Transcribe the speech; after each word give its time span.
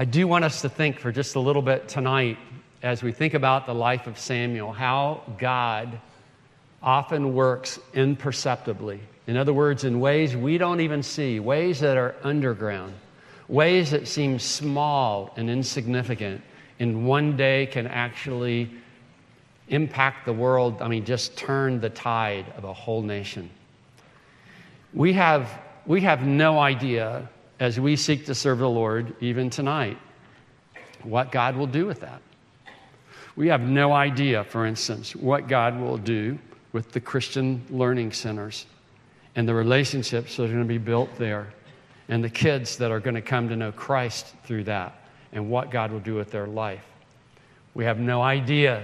I 0.00 0.06
do 0.06 0.26
want 0.26 0.46
us 0.46 0.62
to 0.62 0.70
think 0.70 0.98
for 0.98 1.12
just 1.12 1.34
a 1.34 1.40
little 1.40 1.60
bit 1.60 1.86
tonight 1.86 2.38
as 2.82 3.02
we 3.02 3.12
think 3.12 3.34
about 3.34 3.66
the 3.66 3.74
life 3.74 4.06
of 4.06 4.18
Samuel, 4.18 4.72
how 4.72 5.20
God 5.36 6.00
often 6.82 7.34
works 7.34 7.78
imperceptibly. 7.92 9.00
In 9.26 9.36
other 9.36 9.52
words, 9.52 9.84
in 9.84 10.00
ways 10.00 10.34
we 10.34 10.56
don't 10.56 10.80
even 10.80 11.02
see, 11.02 11.38
ways 11.38 11.80
that 11.80 11.98
are 11.98 12.16
underground, 12.22 12.94
ways 13.46 13.90
that 13.90 14.08
seem 14.08 14.38
small 14.38 15.34
and 15.36 15.50
insignificant, 15.50 16.40
and 16.78 17.06
one 17.06 17.36
day 17.36 17.66
can 17.66 17.86
actually 17.86 18.70
impact 19.68 20.24
the 20.24 20.32
world. 20.32 20.80
I 20.80 20.88
mean, 20.88 21.04
just 21.04 21.36
turn 21.36 21.78
the 21.78 21.90
tide 21.90 22.46
of 22.56 22.64
a 22.64 22.72
whole 22.72 23.02
nation. 23.02 23.50
We 24.94 25.12
have, 25.12 25.50
we 25.84 26.00
have 26.00 26.22
no 26.22 26.58
idea 26.58 27.28
as 27.60 27.78
we 27.78 27.94
seek 27.94 28.24
to 28.26 28.34
serve 28.34 28.58
the 28.58 28.68
Lord, 28.68 29.14
even 29.20 29.50
tonight, 29.50 29.98
what 31.02 31.30
God 31.30 31.56
will 31.56 31.66
do 31.66 31.86
with 31.86 32.00
that. 32.00 32.22
We 33.36 33.48
have 33.48 33.60
no 33.60 33.92
idea, 33.92 34.44
for 34.44 34.66
instance, 34.66 35.14
what 35.14 35.46
God 35.46 35.78
will 35.78 35.98
do 35.98 36.38
with 36.72 36.90
the 36.92 37.00
Christian 37.00 37.62
learning 37.70 38.12
centers 38.12 38.66
and 39.36 39.46
the 39.46 39.54
relationships 39.54 40.36
that 40.36 40.44
are 40.44 40.48
going 40.48 40.60
to 40.60 40.64
be 40.64 40.78
built 40.78 41.16
there 41.18 41.48
and 42.08 42.24
the 42.24 42.30
kids 42.30 42.78
that 42.78 42.90
are 42.90 42.98
going 42.98 43.14
to 43.14 43.22
come 43.22 43.48
to 43.50 43.56
know 43.56 43.72
Christ 43.72 44.34
through 44.44 44.64
that 44.64 45.04
and 45.32 45.48
what 45.50 45.70
God 45.70 45.92
will 45.92 46.00
do 46.00 46.14
with 46.14 46.30
their 46.30 46.46
life. 46.46 46.84
We 47.74 47.84
have 47.84 48.00
no 48.00 48.20
idea 48.20 48.82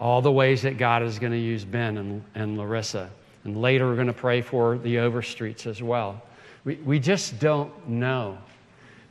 all 0.00 0.22
the 0.22 0.32
ways 0.32 0.62
that 0.62 0.76
God 0.76 1.02
is 1.02 1.18
going 1.18 1.32
to 1.32 1.38
use 1.38 1.64
Ben 1.64 1.98
and, 1.98 2.24
and 2.34 2.58
Larissa. 2.58 3.10
And 3.44 3.60
later 3.60 3.86
we're 3.86 3.94
going 3.94 4.08
to 4.08 4.12
pray 4.12 4.40
for 4.40 4.78
the 4.78 4.96
Overstreets 4.96 5.66
as 5.66 5.82
well. 5.82 6.22
We, 6.64 6.76
we 6.76 6.98
just 6.98 7.38
don't 7.38 7.88
know. 7.88 8.38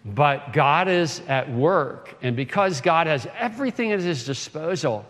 But 0.05 0.51
God 0.51 0.89
is 0.89 1.21
at 1.27 1.49
work, 1.49 2.17
and 2.21 2.35
because 2.35 2.81
God 2.81 3.07
has 3.07 3.25
everything 3.37 3.93
at 3.93 4.01
his 4.01 4.25
disposal, 4.25 5.05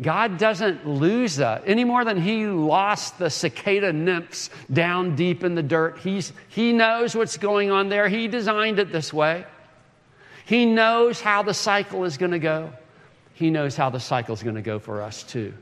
God 0.00 0.38
doesn't 0.38 0.86
lose 0.86 1.36
that 1.36 1.64
any 1.66 1.84
more 1.84 2.06
than 2.06 2.18
he 2.18 2.46
lost 2.46 3.18
the 3.18 3.28
cicada 3.28 3.92
nymphs 3.92 4.48
down 4.72 5.14
deep 5.14 5.44
in 5.44 5.54
the 5.54 5.62
dirt. 5.62 5.98
He's, 5.98 6.32
he 6.48 6.72
knows 6.72 7.14
what's 7.14 7.36
going 7.36 7.70
on 7.70 7.90
there. 7.90 8.08
He 8.08 8.28
designed 8.28 8.78
it 8.78 8.92
this 8.92 9.12
way. 9.12 9.44
He 10.46 10.64
knows 10.64 11.20
how 11.20 11.42
the 11.42 11.52
cycle 11.52 12.04
is 12.04 12.16
going 12.16 12.32
to 12.32 12.38
go. 12.38 12.72
He 13.34 13.50
knows 13.50 13.76
how 13.76 13.90
the 13.90 14.00
cycle 14.00 14.34
is 14.34 14.42
going 14.42 14.54
to 14.54 14.62
go 14.62 14.78
for 14.78 15.02
us 15.02 15.22
too. 15.22 15.52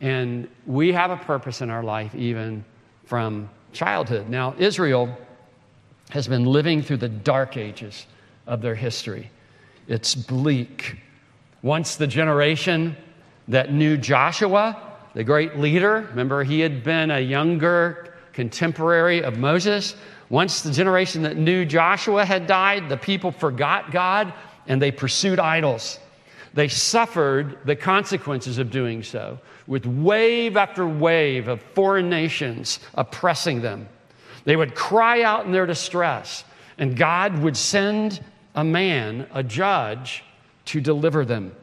And 0.00 0.48
we 0.66 0.92
have 0.92 1.10
a 1.10 1.16
purpose 1.18 1.60
in 1.60 1.68
our 1.68 1.82
life, 1.82 2.14
even 2.14 2.64
from 3.04 3.50
childhood. 3.72 4.30
Now, 4.30 4.54
Israel 4.58 5.16
has 6.10 6.28
been 6.28 6.44
living 6.44 6.82
through 6.82 6.98
the 6.98 7.08
dark 7.08 7.56
ages 7.56 8.06
of 8.46 8.60
their 8.60 8.74
history. 8.74 9.30
It's 9.88 10.14
bleak. 10.14 10.96
Once 11.62 11.96
the 11.96 12.06
generation 12.06 12.96
that 13.48 13.72
knew 13.72 13.96
Joshua, 13.96 14.80
the 15.14 15.24
great 15.24 15.58
leader, 15.58 16.06
remember 16.10 16.44
he 16.44 16.60
had 16.60 16.84
been 16.84 17.10
a 17.10 17.20
younger 17.20 18.14
contemporary 18.32 19.22
of 19.22 19.38
Moses. 19.38 19.96
Once 20.28 20.62
the 20.62 20.72
generation 20.72 21.22
that 21.22 21.36
knew 21.36 21.64
Joshua 21.64 22.24
had 22.24 22.46
died, 22.46 22.88
the 22.88 22.96
people 22.96 23.32
forgot 23.32 23.90
God 23.90 24.32
and 24.66 24.80
they 24.80 24.90
pursued 24.90 25.38
idols. 25.38 25.98
They 26.54 26.68
suffered 26.68 27.58
the 27.64 27.76
consequences 27.76 28.58
of 28.58 28.70
doing 28.70 29.02
so, 29.02 29.38
with 29.66 29.86
wave 29.86 30.56
after 30.56 30.86
wave 30.86 31.48
of 31.48 31.60
foreign 31.74 32.08
nations 32.08 32.80
oppressing 32.94 33.62
them. 33.62 33.88
They 34.44 34.56
would 34.56 34.74
cry 34.74 35.22
out 35.22 35.46
in 35.46 35.52
their 35.52 35.66
distress, 35.66 36.44
and 36.78 36.96
God 36.96 37.38
would 37.38 37.56
send 37.56 38.20
a 38.54 38.64
man, 38.64 39.26
a 39.32 39.42
judge, 39.42 40.24
to 40.66 40.80
deliver 40.80 41.24
them. 41.24 41.54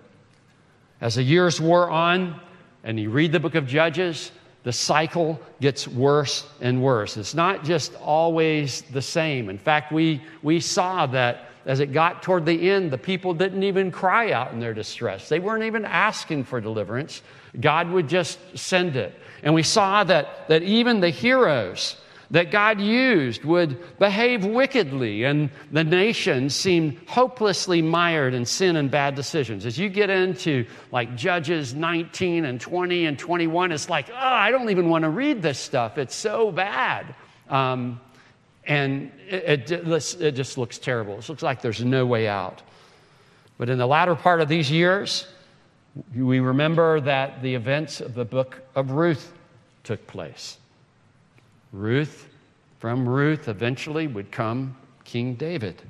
As 1.02 1.16
the 1.16 1.24
years 1.24 1.62
wore 1.62 1.90
on, 1.90 2.40
and 2.84 3.00
you 3.00 3.10
read 3.10 3.32
the 3.32 3.40
book 3.40 3.56
of 3.56 3.68
Judges, 3.68 4.32
the 4.64 4.74
cycle 4.74 5.40
gets 5.62 5.88
worse 5.88 6.46
and 6.62 6.82
worse. 6.82 7.18
It's 7.18 7.34
not 7.34 7.64
just 7.64 7.96
always 7.96 8.82
the 8.82 9.02
same. 9.02 9.50
In 9.50 9.58
fact, 9.58 9.92
we, 9.92 10.22
we 10.42 10.60
saw 10.60 11.06
that 11.08 11.46
as 11.66 11.82
it 11.82 11.92
got 11.92 12.24
toward 12.24 12.46
the 12.46 12.70
end, 12.70 12.92
the 12.92 12.98
people 12.98 13.34
didn't 13.34 13.64
even 13.64 13.92
cry 13.92 14.32
out 14.32 14.54
in 14.54 14.60
their 14.60 14.74
distress. 14.74 15.28
They 15.28 15.40
weren't 15.40 15.64
even 15.64 15.84
asking 15.84 16.46
for 16.46 16.62
deliverance. 16.62 17.22
God 17.60 17.90
would 17.92 18.08
just 18.08 18.40
send 18.58 18.96
it. 18.96 19.14
And 19.44 19.54
we 19.54 19.64
saw 19.64 20.04
that, 20.06 20.48
that 20.48 20.64
even 20.64 21.02
the 21.02 21.10
heroes, 21.10 21.98
that 22.32 22.52
God 22.52 22.82
used 22.82 23.44
would 23.46 23.98
behave 24.00 24.46
wickedly, 24.46 25.24
and 25.24 25.50
the 25.72 25.84
nation 25.84 26.50
seemed 26.50 27.00
hopelessly 27.08 27.82
mired 27.82 28.34
in 28.34 28.46
sin 28.46 28.76
and 28.76 28.92
bad 28.92 29.16
decisions. 29.16 29.66
As 29.66 29.78
you 29.78 29.90
get 29.90 30.10
into 30.10 30.66
like 30.92 31.16
Judges 31.16 31.74
19 31.74 32.46
and 32.46 32.60
20 32.60 33.06
and 33.06 33.18
21, 33.18 33.72
it's 33.72 33.90
like, 33.90 34.10
oh, 34.10 34.16
I 34.16 34.52
don't 34.52 34.70
even 34.70 34.90
want 34.90 35.04
to 35.04 35.10
read 35.10 35.42
this 35.42 35.58
stuff. 35.58 35.98
It's 35.98 36.16
so 36.16 36.52
bad. 36.52 37.16
Um, 37.50 38.02
and 38.66 39.12
it, 39.30 39.72
it, 39.72 40.22
it 40.22 40.32
just 40.34 40.58
looks 40.58 40.78
terrible. 40.78 41.18
It 41.18 41.30
looks 41.30 41.44
like 41.44 41.62
there's 41.62 41.84
no 41.84 42.06
way 42.06 42.28
out. 42.28 42.62
But 43.58 43.70
in 43.70 43.78
the 43.78 43.88
latter 43.88 44.16
part 44.16 44.42
of 44.42 44.50
these 44.50 44.70
years, 44.70 45.28
we 46.14 46.40
remember 46.40 47.00
that 47.02 47.42
the 47.42 47.56
events 47.56 48.02
of 48.02 48.14
the 48.14 48.26
book 48.26 48.62
of 48.76 48.92
Ruth 48.92 49.32
took 49.84 50.06
place. 50.06 50.58
Ruth, 51.72 52.28
from 52.80 53.08
Ruth, 53.08 53.48
eventually 53.48 54.08
would 54.08 54.32
come 54.32 54.76
King 55.04 55.36
David. 55.36 55.82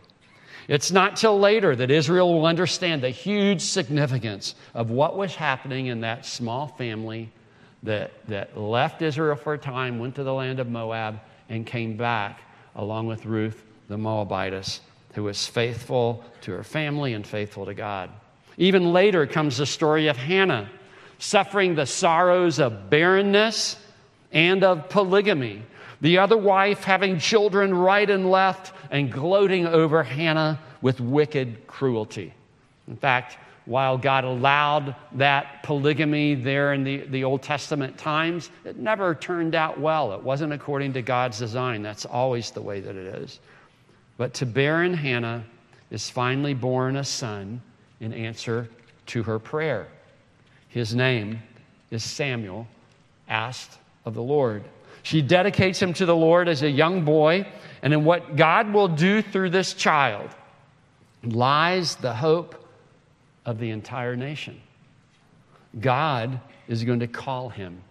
It's 0.68 0.92
not 0.92 1.16
till 1.16 1.40
later 1.40 1.76
that 1.76 1.92
Israel 1.92 2.34
will 2.34 2.46
understand 2.46 3.02
the 3.02 3.10
huge 3.10 3.62
significance 3.62 4.56
of 4.74 4.92
what 4.92 5.18
was 5.18 5.36
happening 5.36 5.88
in 5.88 6.02
that 6.02 6.26
small 6.26 6.68
family 6.68 7.30
that, 7.84 8.12
that 8.28 8.58
left 8.58 9.02
Israel 9.02 9.36
for 9.36 9.54
a 9.54 9.58
time, 9.58 10.00
went 10.00 10.16
to 10.16 10.24
the 10.24 10.34
land 10.34 10.60
of 10.60 10.68
Moab, 10.68 11.20
and 11.50 11.66
came 11.66 11.96
back 11.96 12.42
along 12.76 13.08
with 13.08 13.26
Ruth 13.26 13.64
the 13.88 13.98
Moabitess, 13.98 14.82
who 15.14 15.24
was 15.24 15.48
faithful 15.48 16.24
to 16.42 16.52
her 16.52 16.64
family 16.64 17.14
and 17.14 17.26
faithful 17.26 17.66
to 17.66 17.74
God. 17.74 18.10
Even 18.58 18.92
later 18.92 19.26
comes 19.26 19.58
the 19.58 19.66
story 19.66 20.08
of 20.08 20.18
Hannah, 20.18 20.70
suffering 21.20 21.76
the 21.76 21.86
sorrows 21.86 22.60
of 22.60 22.90
barrenness 22.90 23.78
and 24.32 24.64
of 24.64 24.90
polygamy. 24.90 25.64
The 26.02 26.20
other 26.20 26.38
wife 26.38 26.84
having 26.84 27.20
children 27.20 27.74
right 27.74 28.10
and 28.10 28.30
left 28.30 28.74
and 28.92 29.12
gloating 29.12 29.66
over 29.66 30.04
Hannah 30.04 30.60
with 30.82 31.00
wicked 31.00 31.66
cruelty. 31.68 32.34
In 32.88 32.96
fact, 32.96 33.38
while 33.66 33.98
God 33.98 34.24
allowed 34.24 34.96
that 35.14 35.62
polygamy 35.64 36.36
there 36.36 36.74
in 36.74 36.84
the, 36.84 36.98
the 37.08 37.24
Old 37.26 37.42
Testament 37.42 37.98
times, 37.98 38.50
it 38.64 38.78
never 38.78 39.14
turned 39.14 39.56
out 39.56 39.78
well. 39.78 40.14
It 40.14 40.24
wasn't 40.24 40.54
according 40.54 40.94
to 40.94 41.02
God's 41.02 41.40
design. 41.40 41.82
That's 41.82 42.06
always 42.06 42.52
the 42.52 42.62
way 42.62 42.80
that 42.80 42.96
it 42.96 43.16
is. 43.16 43.40
But 44.18 44.34
to 44.36 44.46
barren 44.46 44.94
Hannah 44.94 45.44
is 45.92 46.10
finally 46.10 46.54
born 46.54 46.96
a 46.96 47.04
son 47.04 47.62
in 48.00 48.14
answer 48.14 48.70
to 49.08 49.24
her 49.24 49.38
prayer. 49.38 49.88
His 50.70 50.96
name 50.96 51.42
is 51.92 52.04
Samuel, 52.04 52.68
asked 53.28 53.80
of 54.08 54.14
the 54.14 54.24
Lord. 54.24 54.64
She 55.04 55.22
dedicates 55.22 55.82
him 55.82 55.94
to 55.96 56.06
the 56.06 56.16
Lord 56.16 56.48
as 56.48 56.64
a 56.64 56.70
young 56.70 57.04
boy, 57.04 57.46
and 57.82 57.94
in 57.94 58.06
what 58.06 58.38
God 58.38 58.72
will 58.72 58.88
do 58.88 59.22
through 59.22 59.50
this 59.50 59.74
child 59.74 60.30
lies 61.24 61.96
the 61.98 62.14
hope 62.14 62.56
of 63.46 63.60
the 63.60 63.70
entire 63.70 64.16
nation. 64.16 64.62
God 65.80 66.40
is 66.70 66.86
going 66.86 67.02
to 67.02 67.08
call 67.08 67.50
him, 67.50 67.82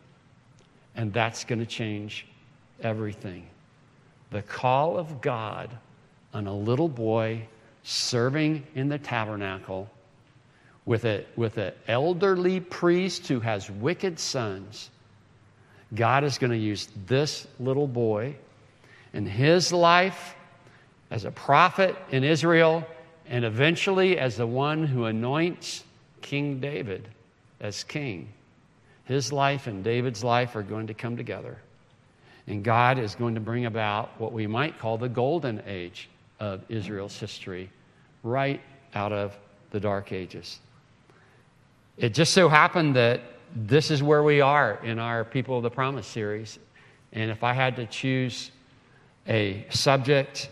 and 0.94 1.12
that's 1.12 1.44
going 1.44 1.59
to 1.59 1.66
change 1.66 2.27
everything. 2.81 3.47
The 4.31 4.43
call 4.43 4.98
of 4.98 5.21
God 5.21 5.71
on 6.33 6.47
a 6.47 6.54
little 6.54 6.89
boy 6.89 7.47
serving 7.83 8.66
in 8.74 8.89
the 8.89 8.98
tabernacle 8.98 9.89
with 10.86 11.04
an 11.04 11.24
with 11.36 11.59
a 11.59 11.74
elderly 11.86 12.60
priest 12.60 13.28
who 13.28 13.41
has 13.41 13.71
wicked 13.71 14.18
sons 14.18 14.91
God 15.94 16.24
is 16.24 16.38
going 16.38 16.50
to 16.50 16.59
use 16.59 16.88
this 17.06 17.47
little 17.60 17.86
boy 17.86 18.36
and 19.12 19.28
his 19.28 19.72
life 19.72 20.34
as 21.10 21.24
a 21.24 21.30
prophet 21.30 21.97
in 22.10 22.24
Israel 22.24 22.86
and 23.28 23.44
eventually 23.44 24.18
as 24.18 24.36
the 24.36 24.47
one 24.47 24.86
who 24.86 25.04
anoints 25.04 25.84
King 26.22 26.60
David 26.60 27.09
as 27.60 27.84
king. 27.84 28.28
His 29.04 29.33
life 29.33 29.68
and 29.68 29.84
David's 29.84 30.24
life 30.24 30.56
are 30.56 30.62
going 30.62 30.88
to 30.88 30.94
come 30.94 31.16
together. 31.16 31.59
And 32.48 32.65
God 32.65 32.98
is 32.98 33.15
going 33.15 33.34
to 33.34 33.41
bring 33.41 33.66
about 33.66 34.21
what 34.21 34.32
we 34.32 34.47
might 34.47 34.78
call 34.78 34.98
the 34.98 35.09
golden 35.09 35.62
age 35.66 36.09
of 36.39 36.62
Israel's 36.68 37.18
history, 37.18 37.71
right 38.22 38.60
out 38.94 39.12
of 39.12 39.36
the 39.71 39.80
dark 39.80 40.12
ages. 40.12 40.59
It 41.97 42.15
just 42.15 42.32
so 42.32 42.48
happened 42.48 42.97
that 42.97 43.21
this 43.54 43.91
is 43.91 44.03
where 44.03 44.22
we 44.22 44.41
are 44.41 44.81
in 44.84 44.98
our 44.98 45.25
People 45.25 45.57
of 45.57 45.63
the 45.63 45.71
Promise 45.71 46.07
series. 46.07 46.59
And 47.13 47.31
if 47.31 47.45
I 47.45 47.53
had 47.53 47.77
to 47.77 47.87
choose 47.87 48.51
a 49.28 49.66
subject, 49.71 50.51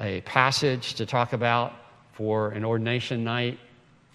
a 0.00 0.20
passage 0.22 0.94
to 0.94 1.06
talk 1.06 1.32
about 1.32 1.74
for 2.12 2.50
an 2.50 2.64
ordination 2.64 3.24
night, 3.24 3.58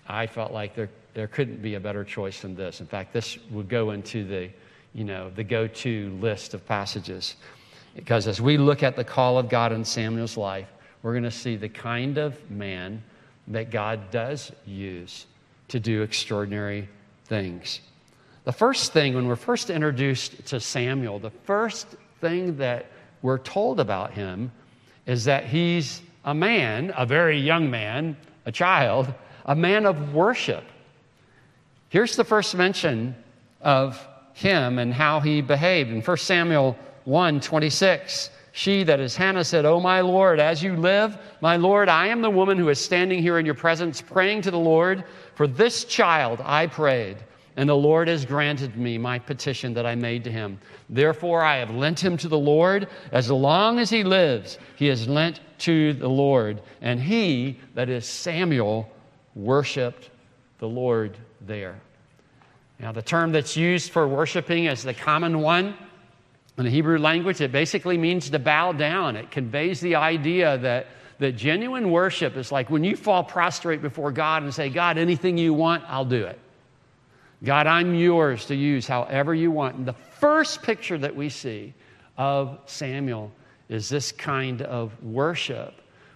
I 0.07 0.27
felt 0.27 0.51
like 0.51 0.75
there, 0.75 0.89
there 1.13 1.27
couldn't 1.27 1.61
be 1.61 1.75
a 1.75 1.79
better 1.79 2.03
choice 2.03 2.41
than 2.41 2.55
this. 2.55 2.81
In 2.81 2.87
fact, 2.87 3.13
this 3.13 3.37
would 3.49 3.69
go 3.69 3.91
into 3.91 4.25
the, 4.25 4.49
you 4.93 5.03
know, 5.03 5.29
the 5.29 5.43
go-to 5.43 6.17
list 6.19 6.53
of 6.53 6.65
passages. 6.65 7.35
Because 7.95 8.27
as 8.27 8.39
we 8.39 8.57
look 8.57 8.83
at 8.83 8.95
the 8.95 9.03
call 9.03 9.37
of 9.37 9.49
God 9.49 9.71
in 9.71 9.83
Samuel's 9.83 10.37
life, 10.37 10.67
we're 11.03 11.13
going 11.13 11.23
to 11.23 11.31
see 11.31 11.55
the 11.55 11.69
kind 11.69 12.17
of 12.17 12.49
man 12.49 13.03
that 13.47 13.71
God 13.71 14.11
does 14.11 14.51
use 14.65 15.25
to 15.67 15.79
do 15.79 16.01
extraordinary 16.01 16.87
things. 17.25 17.81
The 18.43 18.51
first 18.51 18.91
thing, 18.91 19.13
when 19.13 19.27
we're 19.27 19.35
first 19.35 19.69
introduced 19.69 20.47
to 20.47 20.59
Samuel, 20.59 21.19
the 21.19 21.29
first 21.29 21.87
thing 22.21 22.57
that 22.57 22.87
we're 23.21 23.37
told 23.37 23.79
about 23.79 24.13
him 24.13 24.51
is 25.05 25.25
that 25.25 25.45
he's 25.45 26.01
a 26.25 26.33
man, 26.33 26.93
a 26.97 27.05
very 27.05 27.37
young 27.37 27.69
man, 27.69 28.17
a 28.45 28.51
child, 28.51 29.13
a 29.45 29.55
man 29.55 29.85
of 29.85 30.13
worship. 30.13 30.63
Here's 31.89 32.15
the 32.15 32.23
first 32.23 32.55
mention 32.55 33.15
of 33.61 34.07
him 34.33 34.79
and 34.79 34.93
how 34.93 35.19
he 35.19 35.41
behaved. 35.41 35.91
In 35.91 36.01
1 36.01 36.17
Samuel 36.17 36.77
1 37.05 37.41
26, 37.41 38.29
she, 38.53 38.83
that 38.83 38.99
is 38.99 39.15
Hannah, 39.15 39.43
said, 39.43 39.65
O 39.65 39.79
my 39.79 40.01
Lord, 40.01 40.39
as 40.39 40.63
you 40.63 40.75
live, 40.75 41.17
my 41.41 41.57
Lord, 41.57 41.89
I 41.89 42.07
am 42.07 42.21
the 42.21 42.29
woman 42.29 42.57
who 42.57 42.69
is 42.69 42.79
standing 42.79 43.21
here 43.21 43.37
in 43.37 43.45
your 43.45 43.55
presence 43.55 44.01
praying 44.01 44.41
to 44.43 44.51
the 44.51 44.59
Lord. 44.59 45.03
For 45.35 45.47
this 45.47 45.85
child 45.85 46.41
I 46.43 46.67
prayed, 46.67 47.17
and 47.57 47.67
the 47.67 47.75
Lord 47.75 48.07
has 48.07 48.25
granted 48.25 48.77
me 48.77 48.97
my 48.97 49.19
petition 49.19 49.73
that 49.73 49.85
I 49.85 49.95
made 49.95 50.23
to 50.23 50.31
him. 50.31 50.59
Therefore 50.89 51.41
I 51.41 51.57
have 51.57 51.71
lent 51.71 51.99
him 51.99 52.15
to 52.17 52.27
the 52.27 52.37
Lord. 52.37 52.87
As 53.11 53.29
long 53.29 53.79
as 53.79 53.89
he 53.89 54.03
lives, 54.03 54.57
he 54.77 54.87
has 54.87 55.07
lent 55.07 55.41
to 55.59 55.93
the 55.93 56.09
Lord. 56.09 56.61
And 56.81 56.99
he, 56.99 57.59
that 57.75 57.89
is 57.89 58.05
Samuel, 58.05 58.89
worshiped 59.35 60.09
the 60.59 60.67
Lord 60.67 61.17
there. 61.41 61.79
Now, 62.79 62.91
the 62.91 63.01
term 63.01 63.31
that's 63.31 63.55
used 63.55 63.91
for 63.91 64.07
worshiping 64.07 64.65
is 64.65 64.81
the 64.81 64.93
common 64.93 65.41
one. 65.41 65.75
In 66.57 66.65
the 66.65 66.71
Hebrew 66.71 66.97
language, 66.97 67.41
it 67.41 67.51
basically 67.51 67.97
means 67.97 68.29
to 68.29 68.39
bow 68.39 68.71
down. 68.71 69.15
It 69.15 69.29
conveys 69.29 69.79
the 69.81 69.95
idea 69.95 70.57
that, 70.59 70.87
that 71.19 71.33
genuine 71.33 71.91
worship 71.91 72.37
is 72.37 72.51
like 72.51 72.69
when 72.69 72.83
you 72.83 72.95
fall 72.95 73.23
prostrate 73.23 73.81
before 73.81 74.11
God 74.11 74.43
and 74.43 74.53
say, 74.53 74.69
God, 74.69 74.97
anything 74.97 75.37
you 75.37 75.53
want, 75.53 75.83
I'll 75.87 76.05
do 76.05 76.25
it. 76.25 76.39
God, 77.43 77.65
I'm 77.65 77.95
yours 77.95 78.45
to 78.45 78.55
use 78.55 78.87
however 78.87 79.33
you 79.33 79.49
want. 79.49 79.75
And 79.75 79.85
the 79.85 79.93
first 79.93 80.61
picture 80.61 80.97
that 80.97 81.15
we 81.15 81.29
see 81.29 81.73
of 82.17 82.59
Samuel 82.65 83.31
is 83.67 83.89
this 83.89 84.11
kind 84.11 84.61
of 84.61 85.01
worship 85.03 85.73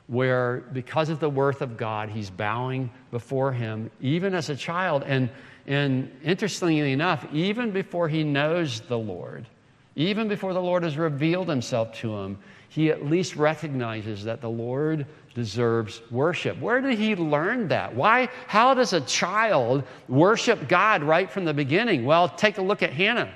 where, 0.08 0.66
because 0.72 1.10
of 1.10 1.20
the 1.20 1.30
worth 1.30 1.62
of 1.62 1.78
God, 1.78 2.10
he's 2.10 2.30
bowing 2.30 2.92
before 3.10 3.52
him, 3.52 3.90
even 4.02 4.36
as 4.36 4.50
a 4.50 4.56
child. 4.56 5.04
And, 5.04 5.30
and 5.66 6.12
interestingly 6.24 6.92
enough, 6.92 7.26
even 7.34 7.72
before 7.72 8.08
he 8.08 8.24
knows 8.24 8.82
the 8.82 8.98
Lord, 8.98 9.48
even 9.96 10.28
before 10.28 10.54
the 10.54 10.62
Lord 10.62 10.84
has 10.84 10.98
revealed 10.98 11.50
himself 11.50 11.94
to 12.00 12.16
him, 12.16 12.38
he 12.70 12.92
at 12.92 13.06
least 13.06 13.36
recognizes 13.36 14.26
that 14.26 14.42
the 14.42 14.50
Lord 14.50 15.08
deserves 15.36 16.02
worship. 16.10 16.58
Where 16.60 16.82
did 16.82 16.98
he 16.98 17.16
learn 17.16 17.68
that? 17.68 17.94
Why? 17.94 18.30
How 18.48 18.74
does 18.74 18.94
a 18.94 19.02
child 19.02 19.84
worship 20.08 20.68
God 20.68 21.04
right 21.04 21.30
from 21.30 21.46
the 21.46 21.54
beginning? 21.54 22.06
Well, 22.06 22.30
take 22.30 22.58
a 22.58 22.62
look 22.62 22.82
at 22.82 22.92
Hannah 22.94 23.32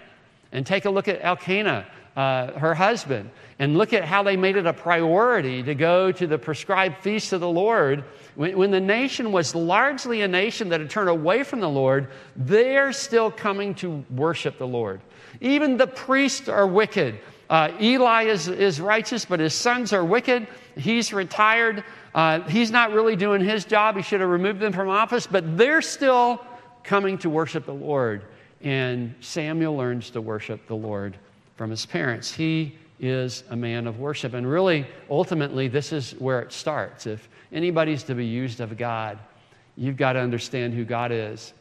and 0.51 0.65
take 0.65 0.85
a 0.85 0.89
look 0.89 1.07
at 1.09 1.19
Elkanah, 1.21 1.85
uh, 2.15 2.51
her 2.53 2.73
husband, 2.73 3.29
and 3.59 3.77
look 3.77 3.91
at 3.91 4.05
how 4.05 4.23
they 4.23 4.37
made 4.37 4.55
it 4.55 4.65
a 4.65 4.73
priority 4.73 5.61
to 5.61 5.75
go 5.75 6.11
to 6.13 6.25
the 6.25 6.37
prescribed 6.37 6.97
feast 7.03 7.33
of 7.33 7.41
the 7.41 7.49
Lord. 7.49 8.05
When, 8.35 8.57
when 8.57 8.71
the 8.71 8.79
nation 8.79 9.33
was 9.33 9.53
largely 9.53 10.21
a 10.21 10.27
nation 10.27 10.69
that 10.69 10.79
had 10.79 10.89
turned 10.89 11.09
away 11.09 11.43
from 11.43 11.59
the 11.59 11.69
Lord, 11.69 12.07
they're 12.37 12.93
still 12.93 13.29
coming 13.29 13.75
to 13.75 14.05
worship 14.09 14.57
the 14.57 14.67
Lord. 14.67 15.01
Even 15.41 15.75
the 15.75 15.87
priests 15.87 16.47
are 16.47 16.65
wicked. 16.65 17.19
Uh, 17.49 17.71
Eli 17.81 18.25
is, 18.25 18.47
is 18.47 18.79
righteous, 18.79 19.25
but 19.25 19.39
his 19.39 19.55
sons 19.55 19.91
are 19.91 20.05
wicked. 20.05 20.47
He's 20.79 21.13
retired. 21.13 21.83
Uh, 22.15 22.41
he's 22.41 22.71
not 22.71 22.91
really 22.91 23.15
doing 23.15 23.43
his 23.43 23.65
job. 23.65 23.95
He 23.95 24.01
should 24.01 24.21
have 24.21 24.29
removed 24.29 24.59
them 24.59 24.73
from 24.73 24.89
office, 24.89 25.27
but 25.27 25.57
they're 25.57 25.81
still 25.81 26.41
coming 26.83 27.17
to 27.19 27.29
worship 27.29 27.65
the 27.65 27.73
Lord. 27.73 28.23
And 28.61 29.13
Samuel 29.19 29.75
learns 29.75 30.09
to 30.11 30.21
worship 30.21 30.65
the 30.67 30.75
Lord 30.75 31.17
from 31.55 31.69
his 31.69 31.85
parents. 31.85 32.33
He 32.33 32.75
is 32.99 33.43
a 33.49 33.55
man 33.55 33.87
of 33.87 33.99
worship. 33.99 34.33
And 34.33 34.49
really, 34.49 34.85
ultimately, 35.09 35.67
this 35.67 35.91
is 35.91 36.11
where 36.19 36.41
it 36.41 36.51
starts. 36.51 37.05
If 37.05 37.29
anybody's 37.51 38.03
to 38.03 38.15
be 38.15 38.25
used 38.25 38.59
of 38.59 38.77
God, 38.77 39.19
you've 39.77 39.97
got 39.97 40.13
to 40.13 40.19
understand 40.19 40.73
who 40.73 40.83
God 40.83 41.11
is 41.11 41.53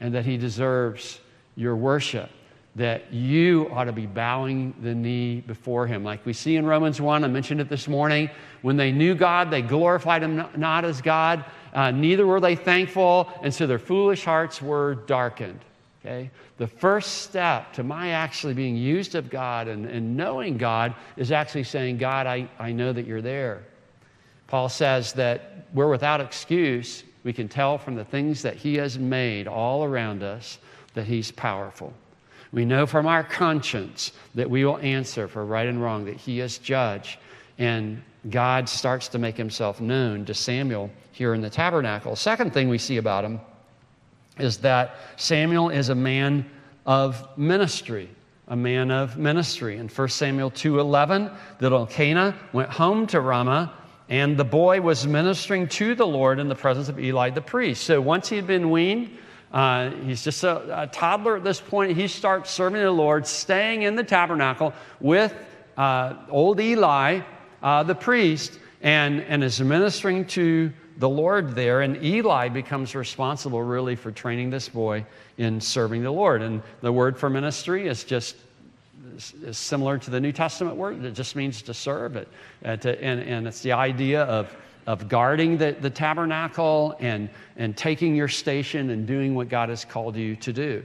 and 0.00 0.14
that 0.14 0.24
he 0.26 0.36
deserves 0.36 1.20
your 1.56 1.76
worship 1.76 2.30
that 2.74 3.12
you 3.12 3.68
ought 3.70 3.84
to 3.84 3.92
be 3.92 4.06
bowing 4.06 4.74
the 4.80 4.94
knee 4.94 5.42
before 5.46 5.86
him. 5.86 6.04
Like 6.04 6.24
we 6.24 6.32
see 6.32 6.56
in 6.56 6.64
Romans 6.64 7.00
1, 7.00 7.22
I 7.22 7.28
mentioned 7.28 7.60
it 7.60 7.68
this 7.68 7.86
morning. 7.86 8.30
When 8.62 8.76
they 8.76 8.92
knew 8.92 9.14
God, 9.14 9.50
they 9.50 9.60
glorified 9.60 10.22
him 10.22 10.42
not 10.56 10.84
as 10.84 11.02
God, 11.02 11.44
uh, 11.74 11.90
neither 11.90 12.26
were 12.26 12.40
they 12.40 12.56
thankful, 12.56 13.30
and 13.42 13.52
so 13.52 13.66
their 13.66 13.78
foolish 13.78 14.24
hearts 14.24 14.62
were 14.62 14.94
darkened. 14.94 15.60
Okay? 16.00 16.30
The 16.56 16.66
first 16.66 17.22
step 17.22 17.74
to 17.74 17.82
my 17.82 18.10
actually 18.10 18.54
being 18.54 18.76
used 18.76 19.14
of 19.14 19.30
God 19.30 19.68
and, 19.68 19.86
and 19.86 20.16
knowing 20.16 20.56
God 20.56 20.94
is 21.16 21.30
actually 21.30 21.64
saying, 21.64 21.98
God, 21.98 22.26
I, 22.26 22.48
I 22.58 22.72
know 22.72 22.92
that 22.92 23.06
you're 23.06 23.22
there. 23.22 23.62
Paul 24.48 24.68
says 24.68 25.12
that 25.14 25.66
we're 25.72 25.88
without 25.88 26.20
excuse. 26.20 27.04
We 27.24 27.32
can 27.32 27.48
tell 27.48 27.78
from 27.78 27.94
the 27.94 28.04
things 28.04 28.42
that 28.42 28.56
he 28.56 28.74
has 28.76 28.98
made 28.98 29.46
all 29.46 29.84
around 29.84 30.22
us 30.22 30.58
that 30.94 31.06
he's 31.06 31.30
powerful. 31.30 31.92
We 32.52 32.64
know 32.64 32.86
from 32.86 33.06
our 33.06 33.24
conscience 33.24 34.12
that 34.34 34.48
we 34.48 34.64
will 34.64 34.78
answer 34.78 35.26
for 35.26 35.44
right 35.44 35.66
and 35.66 35.82
wrong, 35.82 36.04
that 36.04 36.16
He 36.16 36.40
is 36.40 36.58
judge. 36.58 37.18
And 37.58 38.02
God 38.30 38.68
starts 38.68 39.08
to 39.08 39.18
make 39.18 39.36
Himself 39.36 39.80
known 39.80 40.24
to 40.26 40.34
Samuel 40.34 40.90
here 41.12 41.34
in 41.34 41.40
the 41.40 41.50
tabernacle. 41.50 42.16
Second 42.16 42.52
thing 42.52 42.68
we 42.68 42.78
see 42.78 42.98
about 42.98 43.24
him 43.24 43.40
is 44.38 44.58
that 44.58 44.96
Samuel 45.16 45.70
is 45.70 45.88
a 45.88 45.94
man 45.94 46.48
of 46.86 47.26
ministry 47.36 48.08
a 48.48 48.56
man 48.56 48.90
of 48.90 49.16
ministry. 49.16 49.78
In 49.78 49.88
1 49.88 50.08
Samuel 50.08 50.50
2:11, 50.50 51.30
that 51.58 51.72
Elkanah 51.72 52.34
went 52.52 52.68
home 52.68 53.06
to 53.08 53.20
Ramah, 53.20 53.72
and 54.08 54.36
the 54.36 54.44
boy 54.44 54.80
was 54.80 55.06
ministering 55.06 55.68
to 55.68 55.94
the 55.94 56.06
Lord 56.06 56.38
in 56.38 56.48
the 56.48 56.54
presence 56.54 56.88
of 56.88 56.98
Eli 56.98 57.30
the 57.30 57.40
priest. 57.40 57.84
So 57.84 58.00
once 58.00 58.28
he 58.28 58.36
had 58.36 58.46
been 58.46 58.70
weaned, 58.70 59.16
uh, 59.52 59.90
he's 59.90 60.24
just 60.24 60.44
a, 60.44 60.82
a, 60.82 60.86
toddler 60.86 61.36
at 61.36 61.44
this 61.44 61.60
point. 61.60 61.96
He 61.96 62.08
starts 62.08 62.50
serving 62.50 62.80
the 62.80 62.90
Lord, 62.90 63.26
staying 63.26 63.82
in 63.82 63.96
the 63.96 64.04
tabernacle 64.04 64.72
with 64.98 65.34
uh, 65.76 66.14
old 66.30 66.58
Eli, 66.58 67.20
uh, 67.62 67.82
the 67.82 67.94
priest, 67.94 68.58
and, 68.80 69.20
and 69.20 69.44
is 69.44 69.60
ministering 69.60 70.24
to 70.28 70.72
the 70.96 71.08
Lord 71.08 71.54
there. 71.54 71.82
And 71.82 72.02
Eli 72.02 72.48
becomes 72.48 72.94
responsible, 72.94 73.62
really, 73.62 73.94
for 73.94 74.10
training 74.10 74.48
this 74.48 74.70
boy 74.70 75.04
in 75.36 75.60
serving 75.60 76.02
the 76.02 76.10
Lord. 76.10 76.40
And 76.40 76.62
the 76.80 76.92
word 76.92 77.18
for 77.18 77.28
ministry 77.28 77.88
is 77.88 78.04
just 78.04 78.36
is 79.42 79.58
similar 79.58 79.98
to 79.98 80.10
the 80.10 80.20
New 80.20 80.32
Testament 80.32 80.76
word. 80.76 81.04
It 81.04 81.12
just 81.12 81.36
means 81.36 81.60
to 81.62 81.74
serve 81.74 82.16
it. 82.16 82.28
Uh, 82.64 82.76
to, 82.76 83.04
and, 83.04 83.20
and 83.20 83.46
it's 83.46 83.60
the 83.60 83.72
idea 83.72 84.22
of 84.22 84.54
of 84.86 85.08
guarding 85.08 85.58
the, 85.58 85.76
the 85.80 85.90
tabernacle 85.90 86.96
and, 86.98 87.28
and 87.56 87.76
taking 87.76 88.14
your 88.14 88.28
station 88.28 88.90
and 88.90 89.06
doing 89.06 89.34
what 89.34 89.48
God 89.48 89.68
has 89.68 89.84
called 89.84 90.16
you 90.16 90.36
to 90.36 90.52
do. 90.52 90.84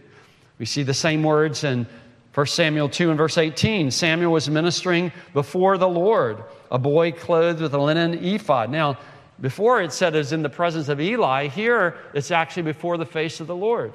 We 0.60 0.66
see 0.66 0.84
the 0.84 0.94
same 0.94 1.24
words 1.24 1.64
in 1.64 1.88
1 2.34 2.46
Samuel 2.46 2.90
2 2.90 3.10
and 3.10 3.18
verse 3.18 3.38
18. 3.38 3.90
Samuel 3.90 4.32
was 4.32 4.50
ministering 4.50 5.12
before 5.34 5.78
the 5.78 5.88
Lord, 5.88 6.44
a 6.72 6.78
boy 6.78 7.12
clothed 7.12 7.62
with 7.62 7.74
a 7.74 7.80
linen 7.80 8.14
ephod. 8.24 8.70
Now, 8.70 9.00
before 9.40 9.82
it 9.82 9.92
said 9.92 10.16
it's 10.16 10.32
in 10.32 10.42
the 10.42 10.50
presence 10.50 10.90
of 10.90 11.00
Eli, 11.00 11.48
here 11.48 11.96
it's 12.14 12.32
actually 12.32 12.64
before 12.64 12.98
the 12.98 13.06
face 13.06 13.40
of 13.40 13.48
the 13.48 13.56
Lord. 13.56 13.94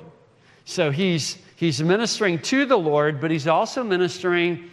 So 0.65 0.91
he's, 0.91 1.39
he's 1.57 1.83
ministering 1.83 2.41
to 2.43 2.65
the 2.65 2.79
Lord, 2.79 3.21
but 3.21 3.31
he's 3.31 3.49
also 3.49 3.83
ministering 3.83 4.71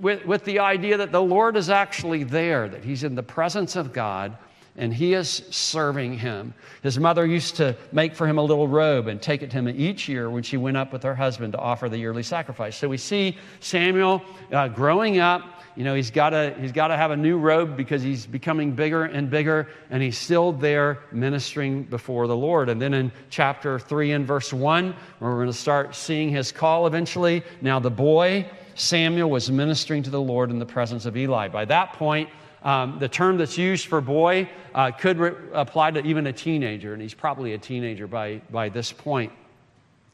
with, 0.00 0.24
with 0.26 0.44
the 0.44 0.58
idea 0.58 0.98
that 0.98 1.12
the 1.12 1.22
Lord 1.22 1.56
is 1.56 1.70
actually 1.70 2.24
there, 2.24 2.68
that 2.68 2.84
he's 2.84 3.04
in 3.04 3.14
the 3.14 3.22
presence 3.22 3.76
of 3.76 3.92
God 3.92 4.36
and 4.76 4.92
he 4.92 5.14
is 5.14 5.42
serving 5.50 6.18
him. 6.18 6.54
His 6.82 6.98
mother 6.98 7.26
used 7.26 7.56
to 7.56 7.76
make 7.92 8.14
for 8.14 8.26
him 8.26 8.38
a 8.38 8.42
little 8.42 8.66
robe 8.66 9.06
and 9.06 9.20
take 9.20 9.42
it 9.42 9.50
to 9.50 9.58
him 9.58 9.68
each 9.68 10.08
year 10.08 10.30
when 10.30 10.42
she 10.42 10.56
went 10.56 10.76
up 10.76 10.92
with 10.92 11.02
her 11.02 11.14
husband 11.14 11.52
to 11.52 11.58
offer 11.58 11.88
the 11.88 11.98
yearly 11.98 12.22
sacrifice. 12.22 12.76
So 12.76 12.88
we 12.88 12.96
see 12.96 13.36
Samuel 13.60 14.22
uh, 14.50 14.68
growing 14.68 15.18
up. 15.18 15.42
You 15.74 15.84
know, 15.84 15.94
he's 15.94 16.10
got 16.10 16.30
to 16.30 16.54
he's 16.60 16.72
to 16.72 16.96
have 16.96 17.12
a 17.12 17.16
new 17.16 17.38
robe 17.38 17.76
because 17.76 18.02
he's 18.02 18.26
becoming 18.26 18.72
bigger 18.72 19.04
and 19.04 19.30
bigger, 19.30 19.68
and 19.88 20.02
he's 20.02 20.18
still 20.18 20.52
there 20.52 20.98
ministering 21.12 21.84
before 21.84 22.26
the 22.26 22.36
Lord. 22.36 22.68
And 22.68 22.80
then 22.80 22.92
in 22.92 23.10
chapter 23.30 23.78
three 23.78 24.12
and 24.12 24.26
verse 24.26 24.52
one, 24.52 24.94
we're 25.18 25.34
going 25.34 25.46
to 25.46 25.52
start 25.52 25.94
seeing 25.94 26.28
his 26.28 26.52
call 26.52 26.86
eventually. 26.86 27.42
Now 27.62 27.78
the 27.78 27.90
boy 27.90 28.46
Samuel 28.74 29.30
was 29.30 29.50
ministering 29.50 30.02
to 30.02 30.10
the 30.10 30.20
Lord 30.20 30.50
in 30.50 30.58
the 30.58 30.66
presence 30.66 31.06
of 31.06 31.16
Eli. 31.16 31.48
By 31.48 31.64
that 31.66 31.94
point, 31.94 32.28
Um, 32.64 32.98
the 33.00 33.08
term 33.08 33.38
that's 33.38 33.58
used 33.58 33.86
for 33.86 34.00
boy 34.00 34.48
uh, 34.74 34.92
could 34.92 35.18
re- 35.18 35.32
apply 35.52 35.90
to 35.92 36.04
even 36.04 36.26
a 36.28 36.32
teenager, 36.32 36.92
and 36.92 37.02
he's 37.02 37.14
probably 37.14 37.54
a 37.54 37.58
teenager 37.58 38.06
by, 38.06 38.40
by 38.50 38.68
this 38.68 38.92
point 38.92 39.32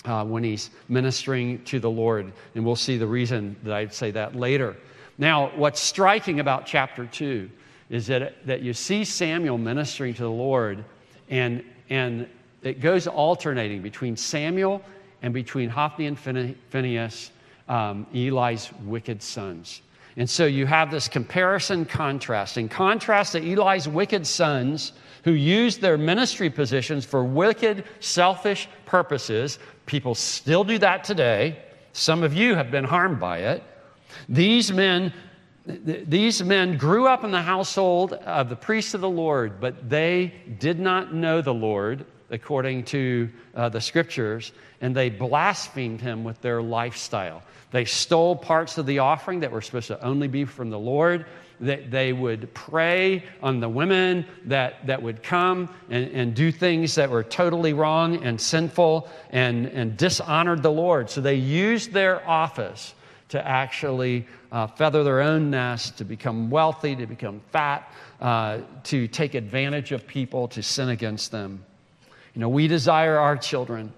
uh, 0.05 0.25
when 0.25 0.43
he's 0.43 0.71
ministering 0.89 1.63
to 1.65 1.79
the 1.79 1.91
Lord. 1.91 2.33
And 2.55 2.65
we'll 2.65 2.77
see 2.77 2.97
the 2.97 3.07
reason 3.07 3.57
that 3.65 3.75
I'd 3.75 3.93
say 3.93 4.11
that 4.13 4.35
later. 4.35 4.77
Now, 5.19 5.51
what's 5.57 5.81
striking 5.81 6.41
about 6.41 6.65
chapter 6.65 7.05
2 7.05 7.51
is 7.91 8.07
that, 8.07 8.47
that 8.47 8.63
you 8.63 8.73
see 8.73 9.05
Samuel 9.05 9.59
ministering 9.59 10.15
to 10.15 10.23
the 10.23 10.31
Lord, 10.31 10.85
and, 11.29 11.63
and 11.91 12.29
it 12.63 12.81
goes 12.81 13.07
alternating 13.07 13.83
between 13.83 14.17
Samuel 14.17 14.83
and 15.23 15.35
between 15.35 15.69
Hophni 15.69 16.07
and 16.07 16.19
Phinehas, 16.19 17.31
um, 17.69 18.07
Eli's 18.15 18.71
wicked 18.85 19.23
sons. 19.23 19.83
And 20.19 20.29
so 20.29 20.47
you 20.47 20.67
have 20.67 20.91
this 20.91 21.07
comparison 21.07 21.85
contrast. 21.85 22.59
In 22.59 22.69
contrast 22.69 23.33
to 23.33 23.39
Eli's 23.39 23.89
wicked 23.89 24.27
sons, 24.27 24.93
who 25.23 25.31
used 25.31 25.81
their 25.81 25.97
ministry 25.97 26.51
positions 26.51 27.05
for 27.05 27.25
wicked, 27.25 27.85
selfish 28.01 28.69
purposes, 28.85 29.61
people 29.87 30.17
still 30.17 30.65
do 30.65 30.77
that 30.79 31.05
today. 31.05 31.63
Some 31.93 32.25
of 32.25 32.35
you 32.35 32.57
have 32.57 32.71
been 32.71 32.85
harmed 32.85 33.21
by 33.21 33.39
it. 33.39 33.63
These 34.29 34.73
men 34.73 35.13
these 35.67 36.43
men 36.43 36.79
grew 36.79 37.07
up 37.07 37.25
in 37.25 37.31
the 37.31 37.43
household 37.43 38.15
of 38.15 38.49
the 38.49 38.57
priests 38.57 38.95
of 38.95 39.03
the 39.03 39.09
Lord, 39.09 39.61
but 39.61 39.91
they 39.91 40.33
did 40.59 40.81
not 40.81 41.13
know 41.13 41.43
the 41.43 41.53
Lord 41.53 42.07
according 42.31 42.85
to 42.85 43.29
uh, 43.55 43.69
the 43.69 43.81
scriptures, 43.81 44.53
and 44.81 44.95
they 44.95 45.11
blasphemed 45.11 46.01
him 46.01 46.25
with 46.25 46.41
their 46.41 46.63
lifestyle. 46.63 47.43
They 47.71 47.85
stole 47.85 48.37
parts 48.37 48.79
of 48.79 48.87
the 48.87 49.01
offering 49.01 49.41
that 49.41 49.51
were 49.51 49.61
supposed 49.61 49.89
to 49.89 50.03
only 50.05 50.29
be 50.29 50.45
from 50.45 50.71
the 50.71 50.79
Lord. 50.79 51.27
They, 51.61 51.77
they 51.77 52.13
would 52.13 52.55
prey 52.55 53.25
on 53.43 53.61
the 53.61 53.69
women 53.69 54.25
that, 54.45 54.87
that 54.87 55.03
would 55.03 55.23
come 55.23 55.69
and, 55.91 56.11
and 56.13 56.35
do 56.35 56.53
things 56.53 56.95
that 56.95 57.11
were 57.11 57.25
totally 57.25 57.73
wrong 57.73 58.25
and 58.25 58.41
sinful 58.41 59.09
and, 59.31 59.67
and 59.67 59.97
dishonored 59.97 60.63
the 60.63 60.71
Lord. 60.71 61.11
So 61.11 61.21
they 61.21 61.35
used 61.35 61.93
their 61.93 62.27
office 62.29 62.95
to 63.31 63.47
actually 63.47 64.27
uh, 64.53 64.67
feather 64.69 65.05
their 65.05 65.21
own 65.21 65.51
nest, 65.51 65.99
to 65.99 66.05
become 66.05 66.49
wealthy, 66.49 66.97
to 66.97 67.07
become 67.07 67.41
fat, 67.53 67.93
uh, 68.21 68.61
to 68.85 69.07
take 69.09 69.35
advantage 69.35 69.93
of 69.93 70.07
people, 70.07 70.49
to 70.49 70.63
sin 70.63 70.89
against 70.89 71.31
them. 71.31 71.65
You 72.39 72.43
know, 72.43 72.51
we 72.51 72.69
desire 72.69 73.19
our 73.19 73.37
children 73.37 73.93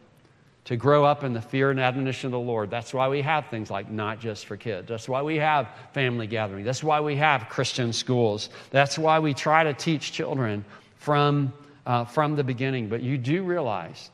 to 0.64 0.75
grow 0.75 1.04
up 1.04 1.25
in 1.25 1.35
the 1.35 1.42
fear 1.42 1.70
and 1.70 1.78
admonition 1.78 2.28
of 2.28 2.32
the 2.32 2.38
Lord. 2.38 2.70
That's 2.70 2.94
why 2.94 3.06
we 3.06 3.20
have 3.20 3.49
things 3.49 3.70
like 3.70 3.90
Not 3.90 4.18
Just 4.18 4.47
for 4.47 4.56
Kids. 4.56 4.88
That's 4.88 5.11
why 5.11 5.20
we 5.20 5.37
have 5.37 5.68
family 5.92 6.26
gatherings. 6.26 6.64
That's 6.64 6.82
why 6.82 7.00
we 7.00 7.16
have 7.16 7.50
Christian 7.50 7.92
schools. 7.92 8.49
That's 8.70 8.99
why 8.99 9.18
we 9.18 9.35
try 9.35 9.62
to 9.64 9.75
teach 9.75 10.12
children 10.12 10.64
from, 10.97 11.52
uh, 11.85 12.06
from 12.06 12.35
the 12.35 12.42
beginning. 12.42 12.88
But 12.88 13.02
you 13.02 13.18
do 13.18 13.42
realize 13.42 14.09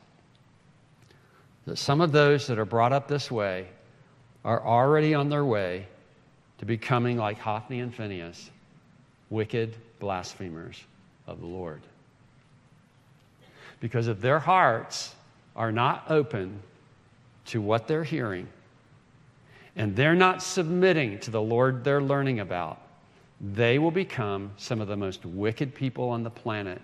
that 1.67 1.79
some 1.79 2.01
of 2.01 2.11
those 2.11 2.49
that 2.49 2.59
are 2.59 2.65
brought 2.65 2.93
up 2.93 3.07
this 3.07 3.31
way 3.31 3.69
are 4.45 4.61
already 4.61 5.15
on 5.15 5.29
their 5.29 5.45
way 5.45 5.87
to 6.59 6.65
becoming 6.65 7.17
like 7.17 7.39
Hophni 7.39 7.79
and 7.79 7.95
Phinehas, 7.95 8.51
wicked 9.31 9.77
blasphemers 10.01 10.83
of 11.29 11.39
the 11.39 11.47
Lord. 11.47 11.83
Because 13.81 14.09
if 14.09 14.21
their 14.21 14.39
hearts 14.39 15.15
are 15.55 15.73
not 15.73 16.11
open 16.11 16.61
to 17.47 17.61
what 17.61 17.87
they're 17.87 18.05
hearing, 18.05 18.49
and 19.77 19.95
they're 19.95 20.15
not 20.15 20.43
submitting 20.43 21.19
to 21.21 21.31
the 21.31 21.41
Lord 21.41 21.85
they're 21.85 22.03
learning 22.03 22.41
about, 22.41 22.81
they 23.41 23.79
will 23.79 23.91
become 23.91 24.51
some 24.57 24.81
of 24.81 24.89
the 24.89 24.97
most 24.97 25.25
wicked 25.27 25.75
people 25.75 26.09
on 26.09 26.23
the 26.23 26.31
planet 26.31 26.81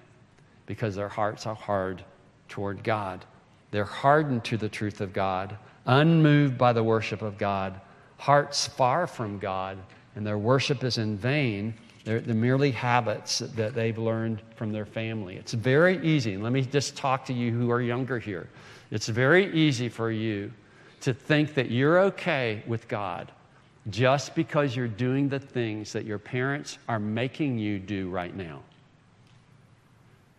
because 0.66 0.94
their 0.94 1.08
hearts 1.08 1.46
are 1.46 1.54
hard 1.54 2.04
toward 2.48 2.84
God. 2.84 3.24
They're 3.70 3.84
hardened 3.84 4.44
to 4.44 4.58
the 4.58 4.68
truth 4.68 5.00
of 5.00 5.14
God, 5.14 5.56
unmoved 5.86 6.58
by 6.58 6.74
the 6.74 6.84
worship 6.84 7.22
of 7.22 7.38
God, 7.38 7.80
hearts 8.18 8.66
far 8.68 9.06
from 9.06 9.38
God, 9.38 9.78
and 10.14 10.26
their 10.26 10.38
worship 10.38 10.84
is 10.84 10.98
in 10.98 11.16
vain 11.16 11.72
they're, 12.04 12.20
they're, 12.20 12.34
merely 12.34 12.72
habits 12.72 13.38
that 13.38 13.74
they've 13.74 13.96
learned 13.96 14.42
from 14.56 14.72
their 14.72 14.86
family. 14.86 15.36
It's 15.36 15.52
very 15.52 16.04
easy. 16.04 16.36
Let 16.36 16.52
me 16.52 16.62
just 16.62 16.96
talk 16.96 17.24
to 17.26 17.32
you 17.32 17.52
who 17.52 17.70
are 17.70 17.80
younger 17.80 18.18
here. 18.18 18.48
It's 18.90 19.08
very 19.08 19.52
easy 19.54 19.88
for 19.88 20.10
you 20.10 20.52
to 21.02 21.14
think 21.14 21.54
that 21.54 21.70
you're 21.70 22.00
okay 22.00 22.62
with 22.66 22.88
God 22.88 23.30
just 23.90 24.34
because 24.34 24.76
you're 24.76 24.88
doing 24.88 25.28
the 25.28 25.38
things 25.38 25.92
that 25.92 26.04
your 26.04 26.18
parents 26.18 26.78
are 26.88 26.98
making 26.98 27.58
you 27.58 27.78
do 27.78 28.10
right 28.10 28.34
now. 28.36 28.60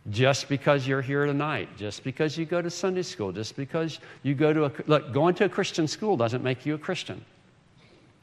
Just 0.09 0.49
because 0.49 0.85
you're 0.85 1.01
here 1.01 1.25
tonight, 1.25 1.69
just 1.77 2.03
because 2.03 2.37
you 2.37 2.45
go 2.45 2.61
to 2.61 2.69
Sunday 2.69 3.01
school, 3.03 3.31
just 3.31 3.55
because 3.55 3.99
you 4.21 4.33
go 4.33 4.51
to 4.51 4.65
a 4.65 4.71
look, 4.87 5.13
going 5.13 5.33
to 5.35 5.45
a 5.45 5.49
Christian 5.49 5.87
school 5.87 6.17
doesn't 6.17 6.43
make 6.43 6.65
you 6.65 6.75
a 6.75 6.77
Christian. 6.77 7.23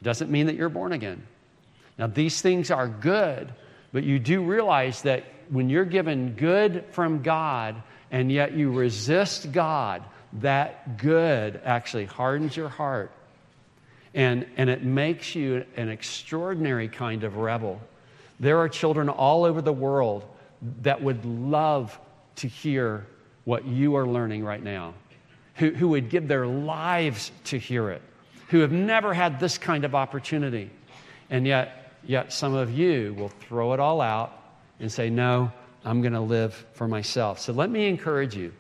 Doesn't 0.02 0.30
mean 0.30 0.46
that 0.46 0.56
you're 0.56 0.68
born 0.68 0.92
again. 0.92 1.22
Now, 2.00 2.06
these 2.06 2.40
things 2.40 2.70
are 2.70 2.88
good, 2.88 3.52
but 3.92 4.04
you 4.04 4.18
do 4.18 4.42
realize 4.42 5.02
that 5.02 5.22
when 5.50 5.68
you're 5.68 5.84
given 5.84 6.32
good 6.32 6.86
from 6.92 7.20
God 7.20 7.82
and 8.10 8.32
yet 8.32 8.54
you 8.54 8.72
resist 8.72 9.52
God, 9.52 10.02
that 10.40 10.96
good 10.96 11.60
actually 11.62 12.06
hardens 12.06 12.56
your 12.56 12.70
heart 12.70 13.12
and, 14.14 14.46
and 14.56 14.70
it 14.70 14.82
makes 14.82 15.34
you 15.34 15.66
an 15.76 15.90
extraordinary 15.90 16.88
kind 16.88 17.22
of 17.22 17.36
rebel. 17.36 17.78
There 18.40 18.56
are 18.56 18.68
children 18.70 19.10
all 19.10 19.44
over 19.44 19.60
the 19.60 19.70
world 19.70 20.24
that 20.80 21.02
would 21.02 21.22
love 21.26 21.98
to 22.36 22.48
hear 22.48 23.06
what 23.44 23.66
you 23.66 23.94
are 23.96 24.06
learning 24.06 24.42
right 24.42 24.62
now, 24.62 24.94
who, 25.56 25.72
who 25.72 25.88
would 25.88 26.08
give 26.08 26.28
their 26.28 26.46
lives 26.46 27.30
to 27.44 27.58
hear 27.58 27.90
it, 27.90 28.00
who 28.48 28.60
have 28.60 28.72
never 28.72 29.12
had 29.12 29.38
this 29.38 29.58
kind 29.58 29.84
of 29.84 29.94
opportunity. 29.94 30.70
And 31.28 31.46
yet, 31.46 31.76
Yet 32.04 32.32
some 32.32 32.54
of 32.54 32.70
you 32.70 33.14
will 33.14 33.28
throw 33.28 33.72
it 33.72 33.80
all 33.80 34.00
out 34.00 34.32
and 34.78 34.90
say, 34.90 35.10
No, 35.10 35.52
I'm 35.84 36.00
going 36.00 36.12
to 36.12 36.20
live 36.20 36.54
for 36.72 36.88
myself. 36.88 37.40
So 37.40 37.52
let 37.52 37.70
me 37.70 37.88
encourage 37.88 38.34
you. 38.34 38.52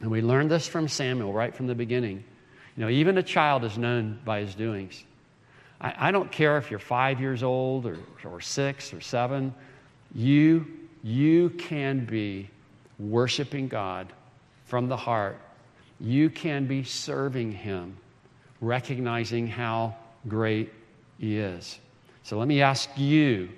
And 0.00 0.10
we 0.10 0.22
learned 0.22 0.50
this 0.50 0.66
from 0.66 0.88
Samuel 0.88 1.32
right 1.32 1.54
from 1.54 1.66
the 1.66 1.74
beginning. 1.74 2.22
You 2.76 2.84
know, 2.84 2.90
even 2.90 3.18
a 3.18 3.22
child 3.22 3.64
is 3.64 3.76
known 3.76 4.20
by 4.24 4.40
his 4.40 4.54
doings. 4.54 5.04
I, 5.80 6.08
I 6.08 6.10
don't 6.10 6.30
care 6.30 6.58
if 6.58 6.70
you're 6.70 6.78
five 6.78 7.20
years 7.20 7.42
old 7.42 7.86
or, 7.86 7.98
or 8.24 8.40
six 8.40 8.92
or 8.92 9.00
seven, 9.00 9.54
you, 10.14 10.66
you 11.02 11.50
can 11.50 12.04
be 12.04 12.48
worshiping 12.98 13.68
God 13.68 14.12
from 14.64 14.88
the 14.88 14.96
heart. 14.96 15.38
You 16.00 16.30
can 16.30 16.66
be 16.66 16.84
serving 16.84 17.52
Him, 17.52 17.96
recognizing 18.60 19.46
how 19.46 19.96
great 20.28 20.72
He 21.18 21.38
is. 21.38 21.78
So 22.28 22.36
let 22.36 22.46
me 22.46 22.60
ask 22.60 22.90
you, 22.94 23.48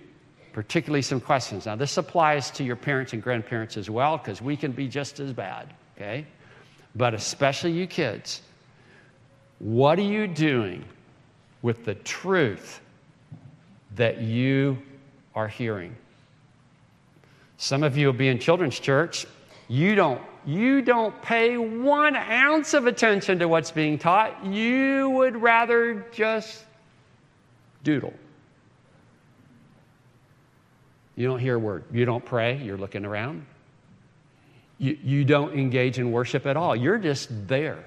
particularly, 0.52 1.02
some 1.02 1.20
questions. 1.20 1.66
Now, 1.66 1.74
this 1.74 1.96
applies 1.96 2.52
to 2.52 2.62
your 2.62 2.76
parents 2.76 3.12
and 3.12 3.20
grandparents 3.20 3.76
as 3.76 3.90
well, 3.90 4.16
because 4.16 4.40
we 4.40 4.56
can 4.56 4.70
be 4.70 4.86
just 4.86 5.18
as 5.18 5.32
bad, 5.32 5.74
okay? 5.96 6.24
But 6.94 7.12
especially 7.12 7.72
you 7.72 7.88
kids. 7.88 8.42
What 9.58 9.98
are 9.98 10.02
you 10.02 10.28
doing 10.28 10.84
with 11.62 11.84
the 11.84 11.96
truth 11.96 12.80
that 13.96 14.20
you 14.20 14.78
are 15.34 15.48
hearing? 15.48 15.96
Some 17.56 17.82
of 17.82 17.96
you 17.96 18.06
will 18.06 18.12
be 18.12 18.28
in 18.28 18.38
children's 18.38 18.78
church. 18.78 19.26
You 19.66 19.96
don't, 19.96 20.22
you 20.46 20.80
don't 20.80 21.20
pay 21.22 21.56
one 21.56 22.14
ounce 22.14 22.72
of 22.74 22.86
attention 22.86 23.40
to 23.40 23.48
what's 23.48 23.72
being 23.72 23.98
taught. 23.98 24.46
You 24.46 25.10
would 25.10 25.34
rather 25.42 26.06
just 26.12 26.64
doodle. 27.82 28.14
You 31.20 31.26
don't 31.26 31.38
hear 31.38 31.56
a 31.56 31.58
word. 31.58 31.84
You 31.92 32.06
don't 32.06 32.24
pray. 32.24 32.56
You're 32.56 32.78
looking 32.78 33.04
around. 33.04 33.44
You, 34.78 34.96
you 35.04 35.22
don't 35.22 35.52
engage 35.52 35.98
in 35.98 36.12
worship 36.12 36.46
at 36.46 36.56
all. 36.56 36.74
You're 36.74 36.96
just 36.96 37.28
there. 37.46 37.84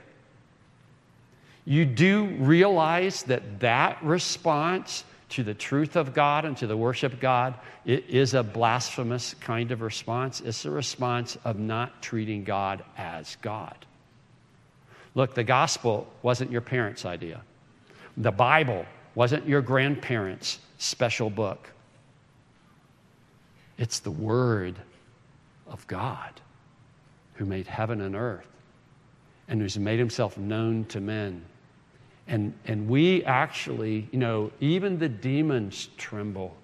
You 1.66 1.84
do 1.84 2.28
realize 2.28 3.24
that 3.24 3.60
that 3.62 4.04
response 4.04 5.04
to 5.30 5.42
the 5.42 5.56
truth 5.56 5.96
of 5.96 6.13
God 6.13 6.46
and 6.46 6.56
to 6.58 6.68
the 6.68 6.78
worship 6.78 7.13
of 7.13 7.20
God 7.20 7.56
it 7.86 8.08
is 8.08 8.36
a 8.36 8.44
blasphemous 8.44 9.34
kind 9.40 9.72
of 9.72 9.82
response. 9.82 10.40
It's 10.40 10.66
a 10.66 10.70
response 10.70 11.36
of 11.44 11.58
not 11.58 12.04
treating 12.04 12.44
God 12.44 12.84
as 13.00 13.36
God. 13.42 13.75
Look, 15.16 15.34
the 15.34 15.44
gospel 15.44 16.08
wasn't 16.22 16.52
your 16.52 16.62
parents' 16.62 17.04
idea. 17.04 17.42
The 18.16 18.32
Bible 18.32 18.86
wasn't 19.16 19.48
your 19.48 19.62
grandparents' 19.63 20.60
special 20.78 21.32
book. 21.32 21.72
It's 23.84 24.00
the 24.00 24.12
Word 24.12 24.75
of 25.68 25.86
God 25.88 26.40
who 27.34 27.44
made 27.44 27.68
heaven 27.68 28.00
and 28.00 28.16
earth 28.16 28.48
and 29.50 29.60
who's 29.60 29.78
made 29.78 30.00
himself 30.00 30.38
known 30.38 30.86
to 30.86 31.02
men. 31.02 31.44
And, 32.30 32.54
and 32.63 32.88
we 32.88 33.25
actually, 33.25 34.08
you 34.13 34.20
know, 34.20 34.54
even 34.62 35.00
the 35.00 35.10
demons 35.10 35.90
tremble 35.98 36.56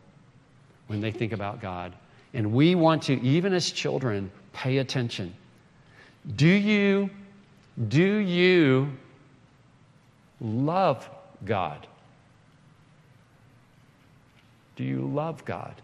when 0.88 1.02
they 1.02 1.12
think 1.12 1.34
about 1.34 1.60
God. 1.60 1.94
And 2.34 2.54
we 2.54 2.74
want 2.76 3.04
to, 3.04 3.22
even 3.22 3.52
as 3.52 3.70
children, 3.70 4.32
pay 4.54 4.78
attention. 4.78 5.36
Do 6.38 6.48
you, 6.48 7.10
do 7.90 8.16
you 8.20 8.94
love 10.40 11.10
God? 11.44 11.86
Do 14.78 14.86
you 14.86 15.02
love 15.02 15.44
God? 15.44 15.82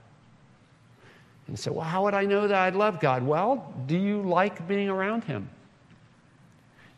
And 1.48 1.58
say, 1.58 1.70
well, 1.70 1.86
how 1.86 2.04
would 2.04 2.14
I 2.14 2.26
know 2.26 2.48
that 2.48 2.58
I 2.58 2.70
love 2.70 3.00
God? 3.00 3.24
Well, 3.24 3.72
do 3.86 3.98
you 3.98 4.22
like 4.22 4.68
being 4.68 4.90
around 4.90 5.24
Him? 5.24 5.48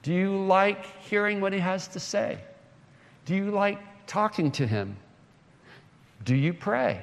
Do 0.03 0.13
you 0.13 0.37
like 0.45 0.85
hearing 1.01 1.41
what 1.41 1.51
He 1.51 1.59
has 1.59 1.87
to 1.89 1.99
say? 1.99 2.39
Do 3.25 3.35
you 3.35 3.51
like 3.51 3.79
talking 4.07 4.51
to 4.51 4.65
Him? 4.65 4.95
Do 6.23 6.33
you 6.35 6.53
pray? 6.53 7.01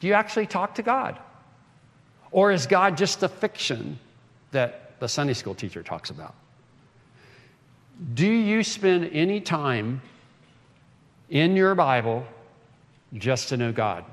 Do 0.00 0.06
you 0.08 0.14
actually 0.14 0.46
talk 0.46 0.74
to 0.76 0.82
God? 0.82 1.18
Or 2.30 2.52
is 2.52 2.66
God 2.66 2.96
just 2.96 3.22
a 3.22 3.28
fiction 3.28 3.98
that 4.50 4.98
the 5.00 5.08
Sunday 5.08 5.34
school 5.34 5.54
teacher 5.54 5.82
talks 5.82 6.10
about? 6.10 6.34
Do 8.14 8.26
you 8.26 8.62
spend 8.62 9.10
any 9.12 9.40
time 9.40 10.00
in 11.30 11.56
your 11.56 11.74
Bible 11.74 12.26
just 13.14 13.48
to 13.48 13.56
know 13.56 13.72
God? 13.72 14.04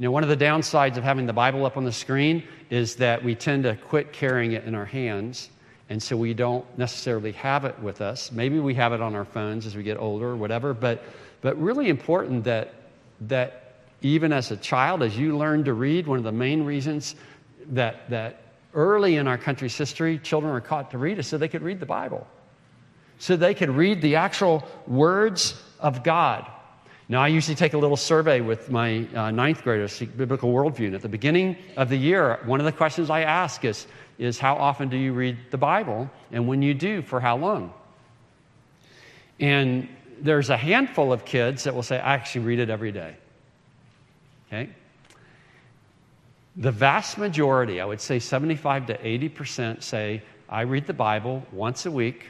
You 0.00 0.06
know, 0.06 0.12
one 0.12 0.22
of 0.22 0.30
the 0.30 0.36
downsides 0.42 0.96
of 0.96 1.04
having 1.04 1.26
the 1.26 1.34
Bible 1.34 1.66
up 1.66 1.76
on 1.76 1.84
the 1.84 1.92
screen 1.92 2.44
is 2.70 2.96
that 2.96 3.22
we 3.22 3.34
tend 3.34 3.64
to 3.64 3.76
quit 3.76 4.14
carrying 4.14 4.52
it 4.52 4.64
in 4.64 4.74
our 4.74 4.86
hands, 4.86 5.50
and 5.90 6.02
so 6.02 6.16
we 6.16 6.32
don't 6.32 6.64
necessarily 6.78 7.32
have 7.32 7.66
it 7.66 7.78
with 7.80 8.00
us. 8.00 8.32
Maybe 8.32 8.58
we 8.58 8.72
have 8.76 8.94
it 8.94 9.02
on 9.02 9.14
our 9.14 9.26
phones 9.26 9.66
as 9.66 9.76
we 9.76 9.82
get 9.82 9.98
older 9.98 10.28
or 10.28 10.36
whatever, 10.36 10.72
but, 10.72 11.04
but 11.42 11.60
really 11.60 11.90
important 11.90 12.44
that, 12.44 12.72
that 13.28 13.74
even 14.00 14.32
as 14.32 14.50
a 14.50 14.56
child, 14.56 15.02
as 15.02 15.18
you 15.18 15.36
learn 15.36 15.64
to 15.64 15.74
read, 15.74 16.06
one 16.06 16.16
of 16.16 16.24
the 16.24 16.32
main 16.32 16.64
reasons 16.64 17.14
that, 17.66 18.08
that 18.08 18.40
early 18.72 19.16
in 19.16 19.28
our 19.28 19.36
country's 19.36 19.76
history, 19.76 20.18
children 20.18 20.50
were 20.50 20.62
taught 20.62 20.92
to 20.92 20.96
read 20.96 21.18
is 21.18 21.26
so 21.26 21.36
they 21.36 21.46
could 21.46 21.60
read 21.60 21.78
the 21.78 21.84
Bible, 21.84 22.26
so 23.18 23.36
they 23.36 23.52
could 23.52 23.68
read 23.68 24.00
the 24.00 24.16
actual 24.16 24.66
words 24.86 25.62
of 25.78 26.02
God. 26.02 26.50
Now, 27.10 27.22
I 27.22 27.26
usually 27.26 27.56
take 27.56 27.72
a 27.72 27.76
little 27.76 27.96
survey 27.96 28.40
with 28.40 28.70
my 28.70 29.04
uh, 29.16 29.32
ninth 29.32 29.64
graders, 29.64 29.98
biblical 29.98 30.52
worldview. 30.52 30.86
And 30.86 30.94
at 30.94 31.02
the 31.02 31.08
beginning 31.08 31.56
of 31.76 31.88
the 31.88 31.96
year, 31.96 32.38
one 32.44 32.60
of 32.60 32.66
the 32.66 32.70
questions 32.70 33.10
I 33.10 33.22
ask 33.22 33.64
is, 33.64 33.88
is 34.18 34.38
how 34.38 34.54
often 34.54 34.88
do 34.88 34.96
you 34.96 35.12
read 35.12 35.36
the 35.50 35.58
Bible? 35.58 36.08
And 36.30 36.46
when 36.46 36.62
you 36.62 36.72
do, 36.72 37.02
for 37.02 37.18
how 37.18 37.36
long? 37.36 37.74
And 39.40 39.88
there's 40.20 40.50
a 40.50 40.56
handful 40.56 41.12
of 41.12 41.24
kids 41.24 41.64
that 41.64 41.74
will 41.74 41.82
say, 41.82 41.96
I 41.96 42.14
actually 42.14 42.44
read 42.44 42.60
it 42.60 42.70
every 42.70 42.92
day. 42.92 43.16
Okay? 44.46 44.70
The 46.58 46.70
vast 46.70 47.18
majority, 47.18 47.80
I 47.80 47.86
would 47.86 48.00
say 48.00 48.20
75 48.20 48.86
to 48.86 48.96
80%, 48.98 49.82
say, 49.82 50.22
I 50.48 50.60
read 50.60 50.86
the 50.86 50.94
Bible 50.94 51.44
once 51.50 51.86
a 51.86 51.90
week 51.90 52.26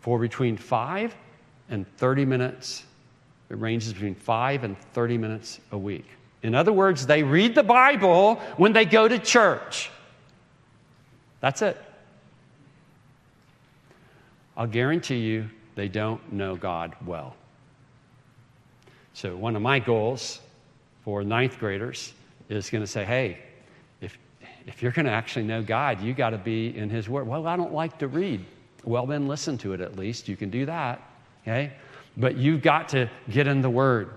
for 0.00 0.18
between 0.18 0.56
5 0.56 1.14
and 1.68 1.86
30 1.98 2.24
minutes. 2.24 2.84
It 3.50 3.58
ranges 3.58 3.92
between 3.92 4.14
5 4.14 4.64
and 4.64 4.78
30 4.92 5.18
minutes 5.18 5.60
a 5.72 5.78
week. 5.78 6.06
In 6.42 6.54
other 6.54 6.72
words, 6.72 7.06
they 7.06 7.22
read 7.22 7.54
the 7.54 7.62
Bible 7.62 8.36
when 8.56 8.72
they 8.72 8.84
go 8.84 9.08
to 9.08 9.18
church. 9.18 9.90
That's 11.40 11.60
it. 11.62 11.76
I'll 14.56 14.66
guarantee 14.66 15.18
you 15.18 15.50
they 15.74 15.88
don't 15.88 16.32
know 16.32 16.54
God 16.56 16.94
well. 17.04 17.34
So, 19.14 19.36
one 19.36 19.56
of 19.56 19.62
my 19.62 19.80
goals 19.80 20.40
for 21.04 21.24
ninth 21.24 21.58
graders 21.58 22.12
is 22.48 22.70
going 22.70 22.82
to 22.82 22.86
say, 22.86 23.04
hey, 23.04 23.38
if, 24.00 24.16
if 24.66 24.82
you're 24.82 24.92
going 24.92 25.06
to 25.06 25.12
actually 25.12 25.44
know 25.44 25.62
God, 25.62 26.00
you 26.00 26.14
got 26.14 26.30
to 26.30 26.38
be 26.38 26.76
in 26.76 26.88
His 26.88 27.08
Word. 27.08 27.26
Well, 27.26 27.46
I 27.46 27.56
don't 27.56 27.72
like 27.72 27.98
to 27.98 28.08
read. 28.08 28.44
Well, 28.84 29.06
then 29.06 29.28
listen 29.28 29.58
to 29.58 29.72
it 29.72 29.80
at 29.80 29.96
least. 29.96 30.28
You 30.28 30.36
can 30.36 30.50
do 30.50 30.66
that, 30.66 31.02
okay? 31.42 31.72
But 32.16 32.36
you've 32.36 32.62
got 32.62 32.90
to 32.90 33.08
get 33.30 33.46
in 33.46 33.60
the 33.60 33.70
Word. 33.70 34.10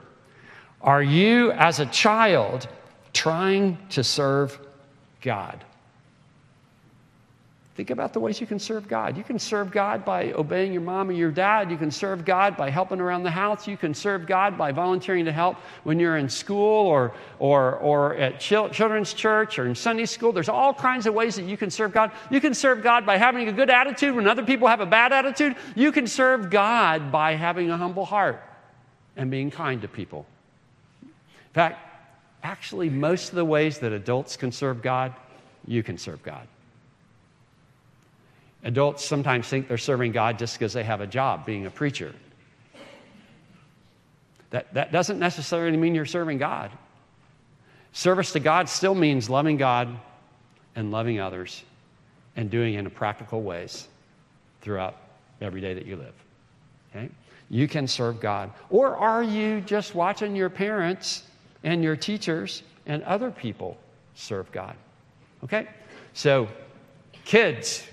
Are 0.82 1.02
you, 1.04 1.52
as 1.52 1.80
a 1.80 1.86
child, 1.86 2.68
trying 3.14 3.78
to 3.90 4.04
serve 4.04 4.60
God? 5.22 5.64
Think 7.76 7.90
about 7.90 8.14
the 8.14 8.20
ways 8.20 8.40
you 8.40 8.46
can 8.46 8.60
serve 8.60 8.88
God. 8.88 9.18
You 9.18 9.24
can 9.24 9.40
serve 9.40 9.72
God 9.72 10.06
by 10.06 10.32
obeying 10.34 10.74
your 10.74 10.84
mom 10.84 11.10
or 11.10 11.14
your 11.14 11.32
dad. 11.32 11.72
You 11.72 11.78
can 11.78 11.90
serve 11.90 12.24
God 12.24 12.56
by 12.56 12.70
helping 12.70 13.02
around 13.02 13.24
the 13.24 13.32
house. 13.32 13.68
You 13.68 13.78
can 13.78 13.96
serve 13.96 14.28
God 14.28 14.60
by 14.60 14.72
volunteering 14.72 15.26
to 15.26 15.32
help 15.32 15.58
when 15.84 16.00
you're 16.00 16.18
in 16.18 16.30
school 16.30 16.86
or, 16.86 17.14
or, 17.40 17.78
or 17.78 18.16
at 18.16 18.40
children's 18.40 19.16
church 19.16 19.58
or 19.58 19.66
in 19.66 19.74
Sunday 19.74 20.06
school. 20.06 20.32
There's 20.32 20.50
all 20.50 20.72
kinds 20.72 21.08
of 21.08 21.16
ways 21.16 21.36
that 21.36 21.46
you 21.46 21.58
can 21.58 21.72
serve 21.72 21.94
God. 21.94 22.12
You 22.30 22.40
can 22.40 22.54
serve 22.54 22.84
God 22.84 23.08
by 23.08 23.18
having 23.18 23.48
a 23.48 23.52
good 23.52 23.72
attitude 23.72 24.14
when 24.14 24.28
other 24.28 24.44
people 24.44 24.68
have 24.68 24.80
a 24.80 24.86
bad 24.86 25.12
attitude. 25.12 25.56
You 25.76 25.92
can 25.92 26.06
serve 26.06 26.52
God 26.52 27.12
by 27.12 27.34
having 27.34 27.72
a 27.72 27.78
humble 27.78 28.06
heart 28.06 28.40
and 29.18 29.32
being 29.32 29.50
kind 29.50 29.82
to 29.82 29.88
people. 29.88 30.28
In 31.02 31.10
fact, 31.54 31.80
actually, 32.44 32.92
most 32.92 33.30
of 33.30 33.36
the 33.36 33.46
ways 33.46 33.80
that 33.80 33.94
adults 33.94 34.38
can 34.38 34.52
serve 34.52 34.84
God, 34.84 35.12
you 35.66 35.82
can 35.82 35.98
serve 35.98 36.22
God. 36.22 36.48
Adults 38.64 39.04
sometimes 39.04 39.48
think 39.48 39.68
they're 39.68 39.78
serving 39.78 40.14
God 40.14 40.40
just 40.40 40.58
because 40.58 40.74
they 40.74 40.84
have 40.84 41.02
a 41.02 41.08
job 41.08 41.46
being 41.46 41.66
a 41.66 41.70
preacher. 41.70 42.14
That, 44.52 44.74
that 44.74 44.92
doesn't 44.92 45.20
necessarily 45.20 45.76
mean 45.76 45.96
you're 45.96 46.06
serving 46.06 46.38
God. 46.38 46.72
Service 47.92 48.32
to 48.34 48.40
God 48.40 48.70
still 48.70 48.96
means 48.96 49.30
loving 49.30 49.58
God 49.58 49.90
and 50.76 50.92
loving 50.92 51.20
others 51.20 51.64
and 52.36 52.50
doing 52.50 52.76
it 52.76 52.80
in 52.80 52.90
practical 52.90 53.42
ways 53.42 53.88
throughout 54.62 54.96
every 55.42 55.62
day 55.62 55.74
that 55.74 55.86
you 55.86 55.96
live. 55.96 56.14
Okay? 56.90 57.10
You 57.50 57.68
can 57.68 57.88
serve 57.88 58.20
God. 58.20 58.52
Or 58.70 58.96
are 58.96 59.22
you 59.22 59.62
just 59.62 59.94
watching 59.94 60.36
your 60.36 60.50
parents 60.50 61.24
and 61.64 61.84
your 61.84 61.96
teachers 61.96 62.64
and 62.86 63.04
other 63.04 63.30
people 63.30 63.78
serve 64.16 64.52
God? 64.52 64.76
Okay? 65.44 65.68
So, 66.14 66.48
kids, 67.26 67.84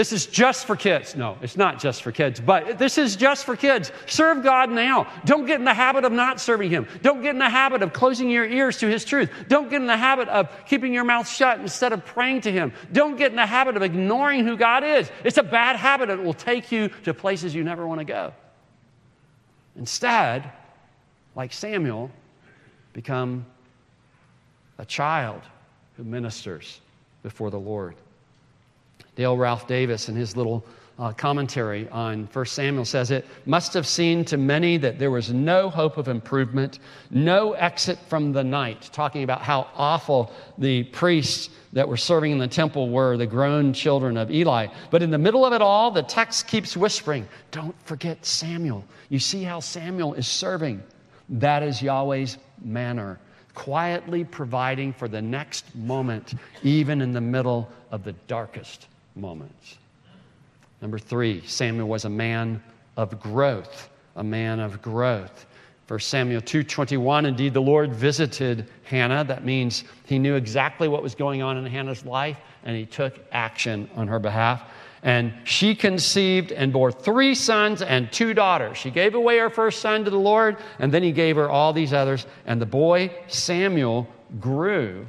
this 0.00 0.14
is 0.14 0.24
just 0.24 0.66
for 0.66 0.76
kids. 0.76 1.14
No, 1.14 1.36
it's 1.42 1.58
not 1.58 1.78
just 1.78 2.02
for 2.02 2.10
kids, 2.10 2.40
but 2.40 2.78
this 2.78 2.96
is 2.96 3.16
just 3.16 3.44
for 3.44 3.54
kids. 3.54 3.92
Serve 4.06 4.42
God 4.42 4.70
now. 4.70 5.06
Don't 5.26 5.44
get 5.44 5.58
in 5.58 5.66
the 5.66 5.74
habit 5.74 6.06
of 6.06 6.10
not 6.10 6.40
serving 6.40 6.70
Him. 6.70 6.86
Don't 7.02 7.20
get 7.20 7.34
in 7.34 7.38
the 7.38 7.50
habit 7.50 7.82
of 7.82 7.92
closing 7.92 8.30
your 8.30 8.46
ears 8.46 8.78
to 8.78 8.86
His 8.86 9.04
truth. 9.04 9.30
Don't 9.48 9.68
get 9.68 9.78
in 9.78 9.86
the 9.86 9.98
habit 9.98 10.26
of 10.28 10.48
keeping 10.64 10.94
your 10.94 11.04
mouth 11.04 11.28
shut 11.28 11.60
instead 11.60 11.92
of 11.92 12.02
praying 12.06 12.40
to 12.40 12.50
Him. 12.50 12.72
Don't 12.92 13.18
get 13.18 13.30
in 13.30 13.36
the 13.36 13.44
habit 13.44 13.76
of 13.76 13.82
ignoring 13.82 14.46
who 14.46 14.56
God 14.56 14.84
is. 14.84 15.10
It's 15.22 15.36
a 15.36 15.42
bad 15.42 15.76
habit. 15.76 16.08
It 16.08 16.22
will 16.22 16.32
take 16.32 16.72
you 16.72 16.88
to 17.04 17.12
places 17.12 17.54
you 17.54 17.62
never 17.62 17.86
want 17.86 17.98
to 17.98 18.06
go. 18.06 18.32
Instead, 19.76 20.50
like 21.36 21.52
Samuel, 21.52 22.10
become 22.94 23.44
a 24.78 24.86
child 24.86 25.42
who 25.98 26.04
ministers 26.04 26.80
before 27.22 27.50
the 27.50 27.60
Lord. 27.60 27.96
Dale 29.16 29.36
Ralph 29.36 29.66
Davis, 29.66 30.08
in 30.08 30.16
his 30.16 30.36
little 30.36 30.64
uh, 30.98 31.12
commentary 31.12 31.88
on 31.88 32.28
1 32.32 32.44
Samuel, 32.46 32.84
says 32.84 33.10
it 33.10 33.26
must 33.46 33.72
have 33.72 33.86
seemed 33.86 34.26
to 34.28 34.36
many 34.36 34.76
that 34.76 34.98
there 34.98 35.10
was 35.10 35.32
no 35.32 35.70
hope 35.70 35.96
of 35.96 36.08
improvement, 36.08 36.78
no 37.10 37.54
exit 37.54 37.98
from 38.08 38.32
the 38.32 38.44
night, 38.44 38.88
talking 38.92 39.22
about 39.22 39.40
how 39.40 39.66
awful 39.74 40.30
the 40.58 40.84
priests 40.84 41.48
that 41.72 41.88
were 41.88 41.96
serving 41.96 42.32
in 42.32 42.38
the 42.38 42.48
temple 42.48 42.90
were, 42.90 43.16
the 43.16 43.26
grown 43.26 43.72
children 43.72 44.16
of 44.16 44.30
Eli. 44.30 44.66
But 44.90 45.02
in 45.02 45.10
the 45.10 45.18
middle 45.18 45.44
of 45.44 45.52
it 45.52 45.62
all, 45.62 45.90
the 45.90 46.02
text 46.02 46.46
keeps 46.46 46.76
whispering, 46.76 47.26
Don't 47.50 47.74
forget 47.84 48.24
Samuel. 48.24 48.84
You 49.08 49.18
see 49.18 49.42
how 49.42 49.60
Samuel 49.60 50.14
is 50.14 50.28
serving. 50.28 50.82
That 51.30 51.62
is 51.62 51.80
Yahweh's 51.80 52.38
manner 52.62 53.18
quietly 53.54 54.24
providing 54.24 54.92
for 54.92 55.08
the 55.08 55.20
next 55.20 55.74
moment, 55.74 56.34
even 56.62 57.00
in 57.00 57.12
the 57.12 57.20
middle 57.20 57.68
of 57.90 58.04
the 58.04 58.12
darkest 58.26 58.86
moments. 59.20 59.78
Number 60.80 60.98
three, 60.98 61.42
Samuel 61.46 61.88
was 61.88 62.04
a 62.04 62.10
man 62.10 62.62
of 62.96 63.20
growth, 63.20 63.90
a 64.16 64.24
man 64.24 64.60
of 64.60 64.80
growth. 64.80 65.46
1 65.90 65.98
Samuel 65.98 66.40
2:21 66.40 67.26
indeed 67.26 67.52
the 67.52 67.60
Lord 67.60 67.92
visited 67.92 68.68
Hannah 68.84 69.24
that 69.24 69.44
means 69.44 69.82
he 70.06 70.20
knew 70.20 70.36
exactly 70.36 70.86
what 70.86 71.02
was 71.02 71.16
going 71.16 71.42
on 71.42 71.56
in 71.56 71.66
Hannah's 71.66 72.06
life 72.06 72.38
and 72.62 72.76
he 72.76 72.86
took 72.86 73.18
action 73.32 73.90
on 73.96 74.06
her 74.06 74.20
behalf 74.20 74.62
and 75.02 75.32
she 75.42 75.74
conceived 75.74 76.52
and 76.52 76.72
bore 76.72 76.92
three 76.92 77.34
sons 77.34 77.82
and 77.82 78.12
two 78.12 78.34
daughters 78.34 78.78
she 78.78 78.88
gave 78.88 79.16
away 79.16 79.38
her 79.38 79.50
first 79.50 79.80
son 79.80 80.04
to 80.04 80.10
the 80.10 80.16
Lord 80.16 80.58
and 80.78 80.92
then 80.92 81.02
he 81.02 81.10
gave 81.10 81.34
her 81.34 81.50
all 81.50 81.72
these 81.72 81.92
others 81.92 82.24
and 82.46 82.62
the 82.62 82.66
boy 82.66 83.10
Samuel 83.26 84.06
grew 84.38 85.08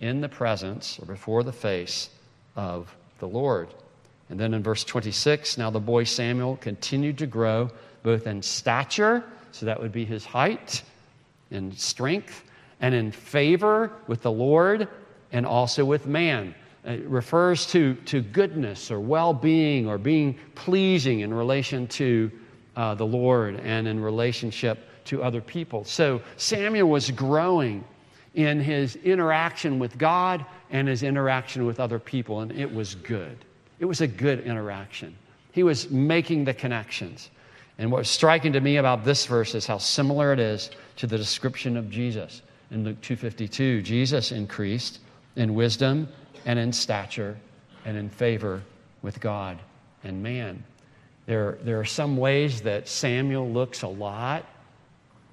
in 0.00 0.20
the 0.20 0.28
presence 0.28 0.98
or 0.98 1.06
before 1.06 1.44
the 1.44 1.52
face 1.52 2.10
of 2.56 2.92
the 3.18 3.28
Lord. 3.28 3.68
And 4.30 4.38
then 4.38 4.54
in 4.54 4.62
verse 4.62 4.84
26, 4.84 5.58
now 5.58 5.70
the 5.70 5.80
boy 5.80 6.04
Samuel 6.04 6.56
continued 6.56 7.18
to 7.18 7.26
grow 7.26 7.70
both 8.02 8.26
in 8.26 8.42
stature, 8.42 9.24
so 9.52 9.66
that 9.66 9.80
would 9.80 9.92
be 9.92 10.04
his 10.04 10.24
height, 10.24 10.82
in 11.50 11.72
strength 11.76 12.44
and 12.80 12.94
in 12.94 13.10
favor 13.10 13.90
with 14.06 14.22
the 14.22 14.30
Lord 14.30 14.88
and 15.32 15.46
also 15.46 15.84
with 15.84 16.06
man. 16.06 16.54
It 16.84 17.04
refers 17.06 17.66
to, 17.66 17.94
to 18.06 18.20
goodness 18.20 18.90
or 18.90 19.00
well 19.00 19.34
being 19.34 19.88
or 19.88 19.98
being 19.98 20.38
pleasing 20.54 21.20
in 21.20 21.34
relation 21.34 21.86
to 21.88 22.30
uh, 22.76 22.94
the 22.94 23.06
Lord 23.06 23.56
and 23.60 23.88
in 23.88 24.00
relationship 24.00 24.78
to 25.06 25.22
other 25.22 25.40
people. 25.40 25.84
So 25.84 26.22
Samuel 26.36 26.88
was 26.88 27.10
growing 27.10 27.84
in 28.38 28.60
his 28.60 28.94
interaction 28.94 29.80
with 29.80 29.98
God 29.98 30.46
and 30.70 30.86
his 30.86 31.02
interaction 31.02 31.66
with 31.66 31.80
other 31.80 31.98
people, 31.98 32.38
and 32.40 32.52
it 32.52 32.72
was 32.72 32.94
good. 32.94 33.36
It 33.80 33.84
was 33.84 34.00
a 34.00 34.06
good 34.06 34.44
interaction. 34.44 35.16
He 35.50 35.64
was 35.64 35.90
making 35.90 36.44
the 36.44 36.54
connections. 36.54 37.30
And 37.78 37.90
what's 37.90 38.08
striking 38.08 38.52
to 38.52 38.60
me 38.60 38.76
about 38.76 39.04
this 39.04 39.26
verse 39.26 39.56
is 39.56 39.66
how 39.66 39.78
similar 39.78 40.32
it 40.32 40.38
is 40.38 40.70
to 40.98 41.08
the 41.08 41.18
description 41.18 41.76
of 41.76 41.90
Jesus 41.90 42.42
in 42.70 42.84
Luke 42.84 43.00
2:52. 43.00 43.82
Jesus 43.82 44.30
increased 44.30 45.00
in 45.34 45.54
wisdom 45.54 46.06
and 46.46 46.60
in 46.60 46.72
stature 46.72 47.36
and 47.84 47.96
in 47.96 48.08
favor 48.08 48.62
with 49.02 49.18
God 49.20 49.58
and 50.04 50.22
man. 50.22 50.62
There, 51.26 51.58
there 51.62 51.80
are 51.80 51.84
some 51.84 52.16
ways 52.16 52.60
that 52.60 52.86
Samuel 52.86 53.50
looks 53.50 53.82
a 53.82 53.88
lot 53.88 54.44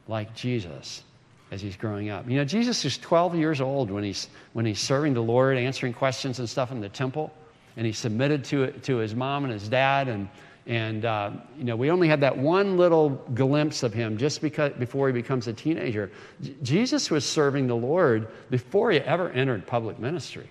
like 0.08 0.36
Jesus 0.36 1.04
as 1.52 1.62
he's 1.62 1.76
growing 1.76 2.10
up. 2.10 2.30
You 2.30 2.38
know, 2.38 2.46
Jesus 2.46 2.84
is 2.86 2.98
12 2.98 3.36
years 3.36 3.62
old 3.62 3.92
when 3.92 4.04
he's, 4.04 4.28
when 4.54 4.66
he's 4.66 4.80
serving 4.80 5.14
the 5.14 5.22
Lord, 5.22 5.58
answering 5.58 5.94
questions 5.94 6.40
and 6.40 6.50
stuff 6.50 6.72
in 6.72 6.82
the 6.82 6.90
temple, 6.90 7.32
and 7.78 7.86
he 7.86 7.94
submitted 7.94 8.44
to, 8.46 8.72
to 8.72 8.98
his 8.98 9.14
mom 9.14 9.44
and 9.44 9.54
his 9.54 9.70
dad. 9.70 10.08
And, 10.08 10.28
and 10.66 11.06
uh, 11.06 11.32
you 11.58 11.66
know, 11.66 11.76
we 11.76 11.92
only 11.92 12.08
had 12.08 12.22
that 12.22 12.38
one 12.38 12.78
little 12.78 13.10
glimpse 13.10 13.84
of 13.84 13.94
him 13.94 14.18
just 14.18 14.42
because, 14.42 14.74
before 14.74 15.08
he 15.08 15.14
becomes 15.14 15.48
a 15.48 15.54
teenager. 15.54 16.10
J- 16.42 16.56
Jesus 16.64 17.12
was 17.12 17.26
serving 17.26 17.68
the 17.68 17.76
Lord 17.76 18.28
before 18.50 18.92
he 18.92 19.00
ever 19.00 19.30
entered 19.30 19.68
public 19.68 20.00
ministry. 20.00 20.50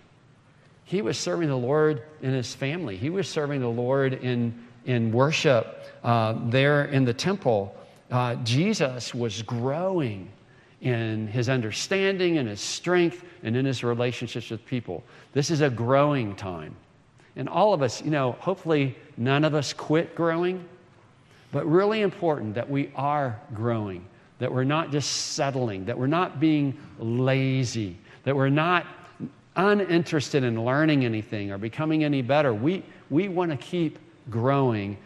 He 0.85 1.03
was 1.03 1.19
serving 1.19 1.49
the 1.49 1.57
Lord 1.57 2.03
in 2.23 2.33
his 2.33 2.55
family, 2.55 2.97
he 2.97 3.11
was 3.11 3.29
serving 3.29 3.61
the 3.61 3.69
Lord 3.69 4.13
in, 4.13 4.55
in 4.85 5.11
worship 5.13 5.83
uh, 6.05 6.35
there 6.51 6.85
in 6.85 7.05
the 7.05 7.15
temple. 7.15 7.75
Uh, 8.11 8.37
Jesus 8.37 9.15
was 9.15 9.43
growing 9.43 10.31
in 10.85 11.27
his 11.27 11.49
understanding 11.49 12.37
and 12.37 12.47
his 12.47 12.61
strength 12.61 13.25
and 13.43 13.57
in 13.57 13.65
his 13.65 13.83
relationships 13.83 14.51
with 14.51 14.65
people. 14.67 15.03
This 15.33 15.51
is 15.51 15.63
a 15.63 15.71
growing 15.71 16.37
time. 16.37 16.77
And 17.37 17.49
all 17.49 17.73
of 17.73 17.83
us, 17.83 18.03
you 18.03 18.11
know, 18.11 18.33
hopefully 18.33 18.95
none 19.17 19.45
of 19.45 19.55
us 19.55 19.73
quit 19.73 20.15
growing, 20.15 20.63
but 21.53 21.67
really 21.67 22.03
important 22.03 22.55
that 22.55 22.69
we 22.69 22.93
are 22.95 23.41
growing, 23.55 24.05
that 24.39 24.53
we're 24.53 24.63
not 24.63 24.93
just 24.93 25.33
settling, 25.33 25.87
that 25.87 25.99
we're 25.99 26.07
not 26.07 26.39
being 26.39 26.79
lazy, 26.99 27.97
that 28.25 28.37
we're 28.37 28.51
not 28.51 28.87
uninterested 29.57 30.45
in 30.45 30.65
learning 30.65 31.05
anything 31.05 31.51
or 31.51 31.57
becoming 31.57 32.05
any 32.05 32.21
better. 32.21 32.53
We, 32.53 32.85
we 33.09 33.29
want 33.29 33.51
to 33.53 33.57
keep 33.57 33.99
growing, 34.29 34.99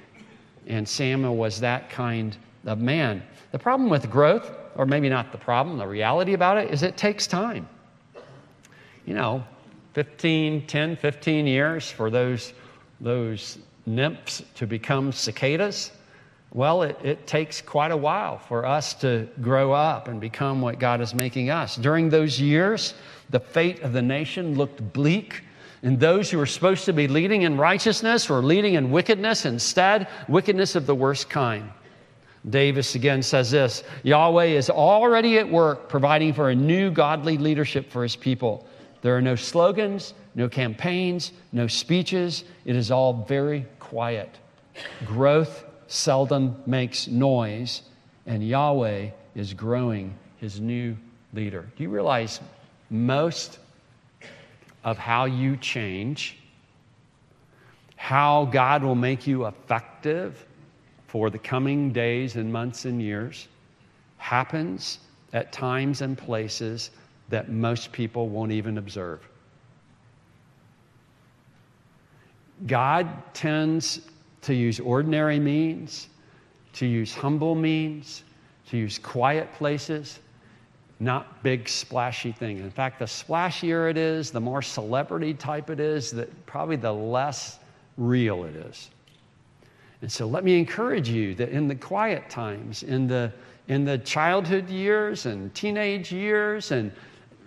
and 0.67 0.89
Samuel 0.89 1.37
was 1.37 1.61
that 1.61 1.89
kind 1.89 2.37
of 2.67 2.81
man. 2.81 3.23
The 3.53 3.59
problem 3.61 3.89
with 3.89 4.11
growth 4.11 4.51
or 4.79 4.87
maybe 4.87 5.09
not 5.09 5.33
the 5.33 5.39
problem, 5.39 5.77
the 5.77 5.87
reality 5.87 6.33
about 6.33 6.57
it 6.57 6.71
is 6.71 6.83
it 6.83 6.97
takes 6.97 7.27
time. 7.27 7.69
You 9.05 9.15
know, 9.15 9.45
15, 9.95 10.67
10, 10.67 10.97
15 10.97 11.47
years 11.47 11.91
for 11.91 12.11
those, 12.11 12.55
those 13.01 13.59
nymphs 13.87 14.43
to 14.55 14.67
become 14.67 15.11
cicadas. 15.11 15.91
Well, 16.53 16.83
it, 16.83 16.97
it 17.03 17.27
takes 17.27 17.61
quite 17.61 17.91
a 17.91 17.97
while 17.97 18.39
for 18.39 18.65
us 18.65 18.95
to 18.95 19.29
grow 19.41 19.73
up 19.73 20.07
and 20.07 20.21
become 20.21 20.61
what 20.61 20.79
God 20.79 21.01
is 21.01 21.13
making 21.13 21.51
us. 21.51 21.75
During 21.75 22.09
those 22.09 22.41
years, 22.41 22.95
the 23.31 23.41
fate 23.41 23.83
of 23.83 23.93
the 23.93 24.01
nation 24.01 24.55
looked 24.57 24.93
bleak. 24.93 25.43
And 25.83 25.99
those 25.99 26.31
who 26.31 26.39
were 26.39 26.47
supposed 26.47 26.85
to 26.85 26.93
be 26.93 27.09
leading 27.09 27.43
in 27.43 27.57
righteousness 27.57 28.29
were 28.29 28.43
leading 28.43 28.75
in 28.75 28.93
wickedness 28.93 29.45
instead, 29.45 30.07
wickedness 30.29 30.77
of 30.77 30.87
the 30.87 30.95
worst 30.95 31.29
kind. 31.29 31.69
Davis 32.49 32.95
again 32.95 33.23
says 33.23 33.51
this 33.51 33.83
Yahweh 34.03 34.45
is 34.47 34.71
already 34.71 35.39
at 35.39 35.49
work 35.49 35.89
providing 35.89 36.33
for 36.33 36.51
a 36.51 36.55
new 36.55 36.91
godly 36.91 37.39
leadership 37.39 37.91
for 37.91 38.03
his 38.03 38.17
people. 38.17 38.67
There 39.03 39.17
are 39.17 39.23
no 39.23 39.37
slogans, 39.37 40.15
no 40.35 40.49
campaigns, 40.49 41.33
no 41.53 41.67
speeches. 41.67 42.45
It 42.65 42.77
is 42.77 42.91
all 42.91 43.25
very 43.29 43.67
quiet. 43.79 44.39
Growth 45.05 45.65
seldom 45.87 46.63
makes 46.67 47.09
noise, 47.09 47.83
and 48.27 48.47
Yahweh 48.47 49.11
is 49.35 49.55
growing 49.55 50.15
his 50.39 50.61
new 50.61 50.97
leader. 51.33 51.67
Do 51.77 51.83
you 51.83 51.91
realize 51.91 52.41
most 52.91 53.59
of 54.85 54.99
how 54.99 55.27
you 55.27 55.57
change, 55.57 56.39
how 57.97 58.47
God 58.47 58.83
will 58.83 58.95
make 58.95 59.27
you 59.27 59.47
effective, 59.47 60.47
for 61.09 61.31
the 61.31 61.39
coming 61.39 61.91
days 61.91 62.37
and 62.37 62.53
months 62.53 62.85
and 62.85 63.03
years 63.03 63.49
happens 64.19 64.99
at 65.33 65.51
times 65.53 66.03
and 66.03 66.17
places 66.17 66.91
that 67.31 67.49
most 67.51 67.91
people 67.93 68.29
won't 68.29 68.53
even 68.53 68.79
observe. 68.79 69.27
God 72.67 73.09
tends 73.33 74.03
to 74.43 74.55
use 74.55 74.81
ordinary 74.81 75.39
means, 75.39 76.09
to 76.75 76.87
use 76.87 77.15
humble 77.15 77.55
means, 77.55 78.25
to 78.69 78.77
use 78.77 78.99
quiet 78.99 79.51
places, 79.55 80.19
not 81.01 81.43
big 81.43 81.69
splashy 81.69 82.33
things. 82.33 82.61
In 82.61 82.71
fact, 82.71 82.99
the 82.99 83.05
splashier 83.07 83.89
it 83.89 83.97
is, 83.97 84.31
the 84.31 84.41
more 84.41 84.61
celebrity 84.61 85.33
type 85.33 85.71
it 85.71 85.81
is, 85.81 86.11
that 86.11 86.47
probably 86.47 86.77
the 86.77 86.93
less 86.93 87.61
real 87.97 88.45
it 88.45 88.57
is. 88.57 88.91
And 90.01 90.11
so 90.11 90.27
let 90.27 90.45
me 90.45 90.59
encourage 90.59 91.09
you 91.09 91.35
that 91.37 91.49
in 91.49 91.67
the 91.67 91.75
quiet 91.75 92.31
times, 92.31 92.83
in 92.83 93.09
the, 93.09 93.33
in 93.67 93.85
the 93.85 93.99
childhood 93.99 94.69
years 94.69 95.27
and 95.27 95.53
teenage 95.55 96.13
years 96.13 96.71
and, 96.71 96.93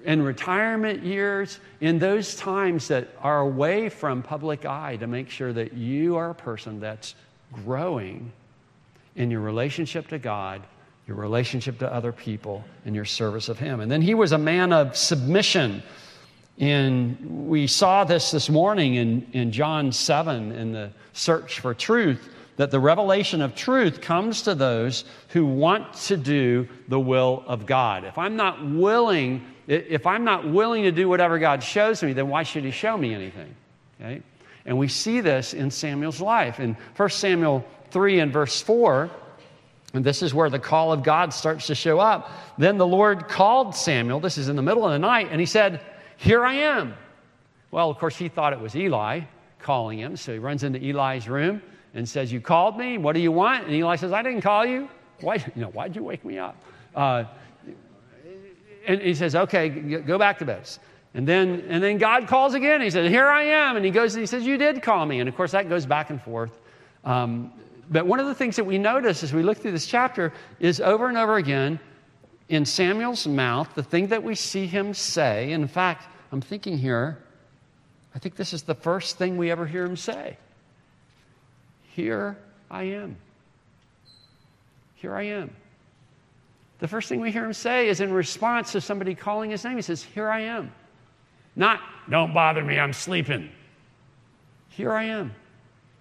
and 0.05 0.25
retirement 0.25 1.03
years, 1.03 1.59
in 1.79 1.97
those 1.97 2.35
times 2.35 2.87
that 2.89 3.07
are 3.21 3.41
away 3.41 3.87
from 3.87 4.21
public 4.21 4.65
eye, 4.65 4.97
to 4.97 5.07
make 5.07 5.29
sure 5.29 5.53
that 5.53 5.73
you 5.73 6.17
are 6.17 6.31
a 6.31 6.35
person 6.35 6.79
that's 6.79 7.15
growing 7.53 8.31
in 9.15 9.31
your 9.31 9.41
relationship 9.41 10.07
to 10.09 10.19
God, 10.19 10.61
your 11.07 11.15
relationship 11.15 11.79
to 11.79 11.93
other 11.93 12.11
people, 12.11 12.63
and 12.85 12.93
your 12.93 13.05
service 13.05 13.47
of 13.47 13.57
Him. 13.59 13.79
And 13.79 13.89
then 13.89 14.01
he 14.01 14.13
was 14.13 14.33
a 14.33 14.37
man 14.37 14.73
of 14.73 14.95
submission. 14.95 15.83
And 16.59 17.47
we 17.47 17.65
saw 17.67 18.03
this 18.03 18.31
this 18.31 18.49
morning 18.49 18.95
in, 18.95 19.27
in 19.33 19.51
John 19.51 19.91
7 19.91 20.51
in 20.51 20.71
the 20.73 20.91
search 21.13 21.59
for 21.59 21.73
truth 21.73 22.29
that 22.61 22.69
the 22.69 22.79
revelation 22.79 23.41
of 23.41 23.55
truth 23.55 24.01
comes 24.01 24.43
to 24.43 24.53
those 24.53 25.03
who 25.29 25.47
want 25.47 25.95
to 25.95 26.15
do 26.15 26.67
the 26.87 26.99
will 26.99 27.43
of 27.47 27.65
God. 27.65 28.03
If 28.03 28.19
I'm 28.19 28.35
not 28.35 28.63
willing, 28.63 29.43
if 29.65 30.05
I'm 30.05 30.23
not 30.23 30.47
willing 30.47 30.83
to 30.83 30.91
do 30.91 31.09
whatever 31.09 31.39
God 31.39 31.63
shows 31.63 32.03
me, 32.03 32.13
then 32.13 32.27
why 32.27 32.43
should 32.43 32.63
he 32.63 32.69
show 32.69 32.95
me 32.95 33.15
anything? 33.15 33.55
Okay? 33.99 34.21
And 34.67 34.77
we 34.77 34.89
see 34.89 35.21
this 35.21 35.55
in 35.55 35.71
Samuel's 35.71 36.21
life. 36.21 36.59
In 36.59 36.77
1 36.97 37.09
Samuel 37.09 37.65
3 37.89 38.19
and 38.19 38.31
verse 38.31 38.61
4, 38.61 39.09
and 39.95 40.05
this 40.05 40.21
is 40.21 40.31
where 40.31 40.51
the 40.51 40.59
call 40.59 40.93
of 40.93 41.01
God 41.01 41.33
starts 41.33 41.65
to 41.65 41.73
show 41.73 41.99
up. 41.99 42.29
Then 42.59 42.77
the 42.77 42.85
Lord 42.85 43.27
called 43.27 43.75
Samuel, 43.75 44.19
this 44.19 44.37
is 44.37 44.49
in 44.49 44.55
the 44.55 44.61
middle 44.61 44.85
of 44.85 44.91
the 44.91 44.99
night, 44.99 45.29
and 45.31 45.39
he 45.39 45.47
said, 45.47 45.81
Here 46.15 46.45
I 46.45 46.53
am. 46.53 46.93
Well, 47.71 47.89
of 47.89 47.97
course, 47.97 48.15
he 48.15 48.29
thought 48.29 48.53
it 48.53 48.59
was 48.59 48.75
Eli 48.75 49.21
calling 49.57 49.97
him, 49.97 50.15
so 50.15 50.31
he 50.31 50.37
runs 50.37 50.63
into 50.63 50.79
Eli's 50.79 51.27
room 51.27 51.63
and 51.93 52.07
says, 52.07 52.31
You 52.31 52.41
called 52.41 52.77
me? 52.77 52.97
What 52.97 53.13
do 53.13 53.21
you 53.21 53.31
want? 53.31 53.65
And 53.65 53.73
Eli 53.73 53.95
says, 53.95 54.11
I 54.11 54.21
didn't 54.21 54.41
call 54.41 54.65
you. 54.65 54.89
Why, 55.21 55.35
you 55.55 55.61
know, 55.61 55.69
why'd 55.69 55.95
you 55.95 56.03
wake 56.03 56.25
me 56.25 56.37
up? 56.37 56.55
Uh, 56.95 57.25
and 58.87 59.01
he 59.01 59.13
says, 59.13 59.35
Okay, 59.35 59.69
go 59.69 60.17
back 60.17 60.39
to 60.39 60.45
bed. 60.45 60.67
And 61.13 61.27
then, 61.27 61.65
and 61.67 61.83
then 61.83 61.97
God 61.97 62.27
calls 62.27 62.53
again. 62.53 62.81
He 62.81 62.89
says, 62.89 63.09
Here 63.09 63.27
I 63.27 63.43
am. 63.43 63.75
And 63.75 63.85
he 63.85 63.91
goes 63.91 64.15
and 64.15 64.21
he 64.21 64.27
says, 64.27 64.45
You 64.45 64.57
did 64.57 64.81
call 64.81 65.05
me. 65.05 65.19
And 65.19 65.27
of 65.27 65.35
course, 65.35 65.51
that 65.51 65.69
goes 65.69 65.85
back 65.85 66.09
and 66.09 66.21
forth. 66.21 66.57
Um, 67.03 67.51
but 67.89 68.07
one 68.07 68.19
of 68.19 68.27
the 68.27 68.35
things 68.35 68.55
that 68.55 68.63
we 68.63 68.77
notice 68.77 69.21
as 69.23 69.33
we 69.33 69.43
look 69.43 69.57
through 69.57 69.73
this 69.73 69.85
chapter 69.85 70.31
is 70.59 70.79
over 70.79 71.09
and 71.09 71.17
over 71.17 71.35
again 71.35 71.79
in 72.47 72.65
Samuel's 72.65 73.27
mouth, 73.27 73.69
the 73.75 73.83
thing 73.83 74.07
that 74.07 74.23
we 74.23 74.35
see 74.35 74.65
him 74.65 74.93
say. 74.93 75.51
In 75.51 75.67
fact, 75.67 76.07
I'm 76.31 76.41
thinking 76.41 76.77
here, 76.77 77.17
I 78.15 78.19
think 78.19 78.35
this 78.35 78.53
is 78.53 78.63
the 78.63 78.75
first 78.75 79.17
thing 79.17 79.37
we 79.37 79.51
ever 79.51 79.65
hear 79.65 79.85
him 79.85 79.97
say. 79.97 80.37
Here 81.95 82.37
I 82.69 82.83
am. 82.83 83.17
Here 84.95 85.15
I 85.15 85.23
am. 85.23 85.49
The 86.79 86.87
first 86.87 87.09
thing 87.09 87.19
we 87.19 87.31
hear 87.31 87.45
him 87.45 87.53
say 87.53 87.89
is 87.89 88.01
in 88.01 88.11
response 88.11 88.71
to 88.71 88.81
somebody 88.81 89.13
calling 89.13 89.51
his 89.51 89.63
name, 89.63 89.75
he 89.75 89.81
says, 89.81 90.03
Here 90.03 90.29
I 90.29 90.41
am. 90.41 90.71
Not, 91.55 91.79
don't 92.09 92.33
bother 92.33 92.63
me, 92.63 92.79
I'm 92.79 92.93
sleeping. 92.93 93.49
Here 94.69 94.93
I 94.93 95.03
am, 95.03 95.33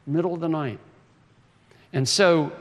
middle 0.07 0.33
of 0.33 0.41
the 0.41 0.49
night. 0.49 0.79
And 1.93 2.09
so, 2.09 2.53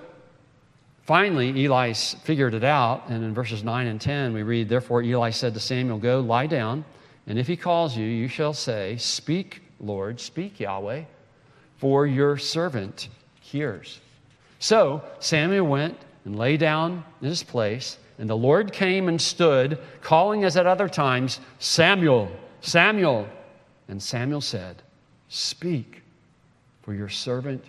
finally, 1.03 1.49
Eli 1.49 1.93
figured 1.93 2.55
it 2.55 2.63
out, 2.63 3.07
and 3.09 3.23
in 3.23 3.33
verses 3.33 3.63
9 3.63 3.87
and 3.87 4.01
10, 4.01 4.33
we 4.33 4.43
read, 4.43 4.67
Therefore 4.67 5.03
Eli 5.03 5.29
said 5.29 5.53
to 5.53 5.59
Samuel, 5.59 5.99
Go, 5.99 6.19
lie 6.19 6.47
down, 6.47 6.83
and 7.27 7.37
if 7.37 7.47
he 7.47 7.55
calls 7.55 7.95
you, 7.95 8.05
you 8.05 8.27
shall 8.27 8.53
say, 8.53 8.97
Speak, 8.97 9.61
Lord, 9.79 10.19
speak, 10.19 10.59
Yahweh, 10.59 11.03
for 11.77 12.07
your 12.07 12.37
servant 12.37 13.07
hears. 13.51 13.99
So 14.59 15.01
Samuel 15.19 15.67
went 15.67 15.97
and 16.25 16.37
lay 16.37 16.57
down 16.57 17.03
in 17.21 17.27
his 17.27 17.43
place, 17.43 17.97
and 18.17 18.29
the 18.29 18.37
Lord 18.37 18.71
came 18.73 19.07
and 19.07 19.21
stood, 19.21 19.79
calling 20.01 20.43
as 20.43 20.57
at 20.57 20.67
other 20.67 20.89
times, 20.89 21.39
Samuel, 21.59 22.29
Samuel. 22.61 23.27
And 23.87 24.01
Samuel 24.01 24.41
said, 24.41 24.81
Speak, 25.29 26.01
for 26.83 26.93
your 26.93 27.09
servant 27.09 27.63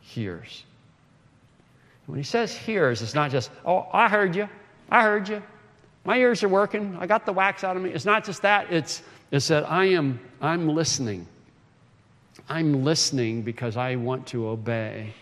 hears. 0.00 0.64
When 2.06 2.16
he 2.16 2.24
says 2.24 2.56
hears, 2.56 3.02
it's 3.02 3.14
not 3.14 3.30
just, 3.30 3.50
oh, 3.66 3.86
I 3.92 4.08
heard 4.08 4.34
you. 4.34 4.48
I 4.90 5.02
heard 5.02 5.28
you. 5.28 5.42
My 6.04 6.16
ears 6.16 6.42
are 6.42 6.48
working. 6.48 6.96
I 6.98 7.06
got 7.06 7.26
the 7.26 7.32
wax 7.32 7.64
out 7.64 7.76
of 7.76 7.82
me. 7.82 7.90
It's 7.90 8.06
not 8.06 8.24
just 8.24 8.42
that. 8.42 8.72
It's, 8.72 9.02
it's 9.30 9.48
that 9.48 9.70
I 9.70 9.86
am, 9.86 10.18
I'm 10.40 10.68
listening. 10.70 11.26
I'm 12.48 12.84
listening 12.84 13.42
because 13.42 13.76
I 13.76 13.96
want 13.96 14.26
to 14.28 14.48
obey 14.48 15.12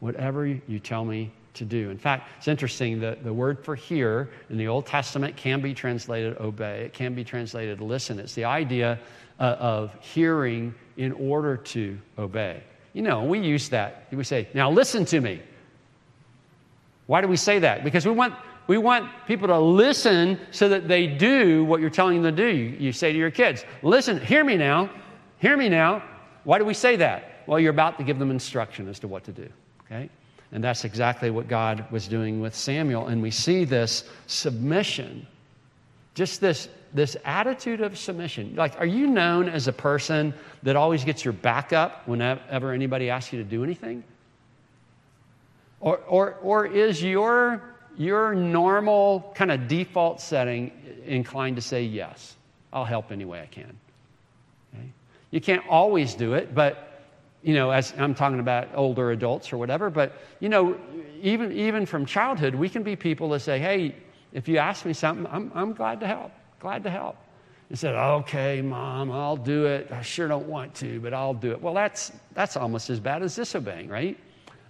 whatever 0.00 0.46
you 0.46 0.78
tell 0.78 1.04
me 1.04 1.30
to 1.54 1.64
do. 1.64 1.90
In 1.90 1.98
fact, 1.98 2.28
it's 2.38 2.48
interesting 2.48 3.00
that 3.00 3.24
the 3.24 3.32
word 3.32 3.64
for 3.64 3.74
hear 3.74 4.30
in 4.48 4.56
the 4.56 4.68
Old 4.68 4.86
Testament 4.86 5.36
can 5.36 5.60
be 5.60 5.74
translated 5.74 6.36
obey, 6.38 6.84
it 6.84 6.92
can 6.92 7.14
be 7.14 7.24
translated 7.24 7.80
listen. 7.80 8.18
It's 8.18 8.34
the 8.34 8.44
idea 8.44 8.98
uh, 9.40 9.56
of 9.58 9.92
hearing 10.00 10.74
in 10.96 11.12
order 11.12 11.56
to 11.56 11.98
obey. 12.18 12.62
You 12.92 13.02
know, 13.02 13.24
we 13.24 13.38
use 13.40 13.68
that. 13.70 14.06
We 14.10 14.24
say, 14.24 14.48
now 14.54 14.70
listen 14.70 15.04
to 15.06 15.20
me. 15.20 15.40
Why 17.06 17.20
do 17.20 17.28
we 17.28 17.36
say 17.36 17.58
that? 17.60 17.84
Because 17.84 18.04
we 18.04 18.12
want, 18.12 18.34
we 18.66 18.78
want 18.78 19.10
people 19.26 19.48
to 19.48 19.58
listen 19.58 20.38
so 20.50 20.68
that 20.68 20.88
they 20.88 21.06
do 21.06 21.64
what 21.64 21.80
you're 21.80 21.90
telling 21.90 22.22
them 22.22 22.36
to 22.36 22.42
do. 22.42 22.56
You, 22.56 22.76
you 22.78 22.92
say 22.92 23.12
to 23.12 23.18
your 23.18 23.30
kids, 23.30 23.64
listen, 23.82 24.20
hear 24.20 24.44
me 24.44 24.56
now, 24.56 24.90
hear 25.38 25.56
me 25.56 25.68
now. 25.68 26.02
Why 26.44 26.58
do 26.58 26.64
we 26.64 26.74
say 26.74 26.96
that? 26.96 27.42
Well, 27.46 27.58
you're 27.58 27.70
about 27.70 27.98
to 27.98 28.04
give 28.04 28.18
them 28.18 28.30
instruction 28.30 28.88
as 28.88 28.98
to 29.00 29.08
what 29.08 29.24
to 29.24 29.32
do. 29.32 29.48
Okay? 29.84 30.10
And 30.52 30.64
that's 30.64 30.84
exactly 30.84 31.30
what 31.30 31.48
God 31.48 31.90
was 31.90 32.08
doing 32.08 32.40
with 32.40 32.54
Samuel. 32.54 33.08
And 33.08 33.20
we 33.20 33.30
see 33.30 33.64
this 33.64 34.04
submission, 34.26 35.26
just 36.14 36.40
this, 36.40 36.68
this 36.94 37.16
attitude 37.24 37.80
of 37.80 37.98
submission. 37.98 38.54
Like, 38.56 38.78
are 38.78 38.86
you 38.86 39.06
known 39.06 39.48
as 39.48 39.68
a 39.68 39.72
person 39.72 40.32
that 40.62 40.76
always 40.76 41.04
gets 41.04 41.24
your 41.24 41.32
back 41.34 41.72
up 41.72 42.08
whenever 42.08 42.72
anybody 42.72 43.10
asks 43.10 43.32
you 43.32 43.42
to 43.42 43.48
do 43.48 43.62
anything? 43.62 44.04
Or, 45.80 45.98
or, 45.98 46.34
or 46.42 46.66
is 46.66 47.02
your, 47.02 47.62
your 47.96 48.34
normal 48.34 49.32
kind 49.34 49.52
of 49.52 49.68
default 49.68 50.20
setting 50.20 50.72
inclined 51.06 51.56
to 51.56 51.62
say, 51.62 51.84
yes, 51.84 52.36
I'll 52.72 52.84
help 52.84 53.12
any 53.12 53.24
way 53.24 53.42
I 53.42 53.46
can? 53.46 53.78
You 55.30 55.40
can't 55.40 55.66
always 55.68 56.14
do 56.14 56.34
it, 56.34 56.54
but 56.54 56.88
you 57.42 57.54
know, 57.54 57.70
as 57.70 57.94
I'm 57.96 58.14
talking 58.14 58.40
about 58.40 58.68
older 58.74 59.12
adults 59.12 59.52
or 59.52 59.58
whatever, 59.58 59.90
but, 59.90 60.12
you 60.40 60.48
know, 60.48 60.76
even, 61.22 61.52
even 61.52 61.86
from 61.86 62.04
childhood, 62.04 62.54
we 62.54 62.68
can 62.68 62.82
be 62.82 62.96
people 62.96 63.28
that 63.30 63.40
say, 63.40 63.58
hey, 63.58 63.94
if 64.32 64.48
you 64.48 64.58
ask 64.58 64.84
me 64.84 64.92
something, 64.92 65.26
I'm, 65.30 65.52
I'm 65.54 65.72
glad 65.72 66.00
to 66.00 66.06
help, 66.06 66.32
glad 66.58 66.82
to 66.84 66.90
help. 66.90 67.16
You 67.70 67.76
said, 67.76 67.94
okay, 67.94 68.60
mom, 68.60 69.12
I'll 69.12 69.36
do 69.36 69.66
it. 69.66 69.92
I 69.92 70.02
sure 70.02 70.26
don't 70.26 70.48
want 70.48 70.74
to, 70.76 71.00
but 71.00 71.14
I'll 71.14 71.34
do 71.34 71.52
it. 71.52 71.60
Well, 71.60 71.74
that's, 71.74 72.12
that's 72.32 72.56
almost 72.56 72.90
as 72.90 72.98
bad 72.98 73.22
as 73.22 73.36
disobeying, 73.36 73.88
right? 73.88 74.18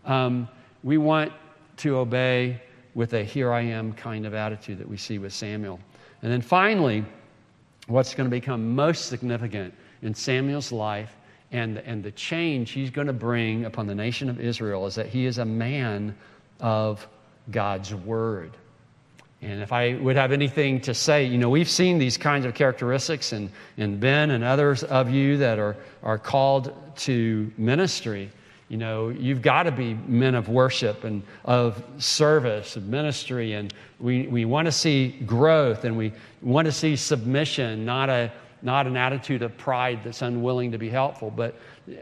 Um, 0.05 0.49
we 0.83 0.99
want 0.99 1.33
to 1.79 1.97
obey 1.97 2.61
with 2.95 3.15
a 3.15 3.23
here 3.23 3.53
I 3.53 3.61
am 3.63 3.93
kind 3.93 4.27
of 4.27 4.35
attitude 4.35 4.79
that 4.79 4.89
we 4.89 4.97
see 4.97 5.19
with 5.19 5.33
Samuel. 5.33 5.79
And 6.23 6.33
then 6.33 6.43
finally, 6.43 7.05
what's 7.87 8.15
going 8.15 8.29
to 8.29 8.31
become 8.31 8.75
most 8.75 9.07
significant 9.07 9.73
in 10.03 10.15
Samuel's 10.15 10.73
life 10.73 11.15
and, 11.51 11.79
and 11.79 12.03
the 12.03 12.11
change 12.11 12.71
he's 12.71 12.91
going 12.91 13.07
to 13.07 13.13
bring 13.13 13.65
upon 13.65 13.87
the 13.87 13.95
nation 13.95 14.29
of 14.29 14.41
Israel 14.41 14.87
is 14.87 14.97
that 14.97 15.07
he 15.07 15.25
is 15.25 15.39
a 15.39 15.45
man 15.45 16.15
of 16.61 17.07
God's 17.51 17.95
word. 17.95 18.53
And 19.41 19.63
if 19.63 19.73
I 19.73 19.95
would 19.95 20.17
have 20.17 20.33
anything 20.33 20.81
to 20.83 20.95
say, 20.95 21.25
you 21.25 21.39
know, 21.39 21.49
we've 21.49 21.69
seen 21.69 21.99
these 21.99 22.17
kinds 22.19 22.45
of 22.45 22.55
characteristics 22.55 23.33
in, 23.33 23.51
in 23.77 24.01
Ben 24.01 24.31
and 24.31 24.43
others 24.43 24.83
of 24.83 25.11
you 25.11 25.37
that 25.39 25.59
are, 25.59 25.77
are 26.03 26.19
called 26.19 26.75
to 26.97 27.51
ministry. 27.57 28.31
You 28.69 28.79
know, 28.79 29.09
you've 29.09 29.41
got 29.41 29.63
to 29.63 29.73
be 29.73 29.95
men 29.95 30.35
of 30.35 30.49
worship 30.49 31.05
and 31.05 31.23
of 31.45 31.83
service 31.99 32.77
and 32.77 32.89
ministry. 32.89 33.53
And 33.53 33.73
we, 34.01 34.27
we 34.27 34.45
want 34.45 34.67
to 34.67 34.73
see 34.73 35.11
growth 35.25 35.85
and 35.85 35.97
we 35.97 36.13
want 36.43 36.67
to 36.67 36.73
see 36.73 36.97
submission, 36.97 37.85
not 37.85 38.11
a 38.11 38.33
not 38.63 38.87
an 38.87 38.97
attitude 38.97 39.43
of 39.43 39.57
pride 39.57 40.01
that's 40.05 40.23
unwilling 40.23 40.73
to 40.73 40.79
be 40.79 40.89
helpful, 40.89 41.31
but 41.31 41.55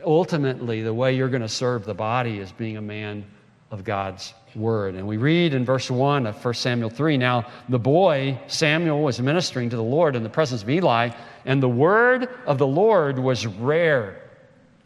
ultimately 0.04 0.82
the 0.82 0.94
way 0.94 1.14
you're 1.14 1.28
going 1.28 1.42
to 1.42 1.48
serve 1.48 1.84
the 1.84 1.94
body 1.94 2.38
is 2.38 2.52
being 2.52 2.76
a 2.76 2.82
man 2.82 3.24
of 3.70 3.84
God's 3.84 4.32
word. 4.54 4.94
And 4.94 5.06
we 5.06 5.16
read 5.16 5.54
in 5.54 5.64
verse 5.64 5.90
1 5.90 6.26
of 6.26 6.44
1 6.44 6.54
Samuel 6.54 6.90
3 6.90 7.16
Now 7.16 7.46
the 7.68 7.78
boy 7.78 8.38
Samuel 8.46 9.02
was 9.02 9.20
ministering 9.20 9.70
to 9.70 9.76
the 9.76 9.82
Lord 9.82 10.16
in 10.16 10.22
the 10.22 10.28
presence 10.28 10.62
of 10.62 10.70
Eli, 10.70 11.10
and 11.44 11.62
the 11.62 11.68
word 11.68 12.28
of 12.46 12.58
the 12.58 12.66
Lord 12.66 13.18
was 13.18 13.46
rare 13.46 14.22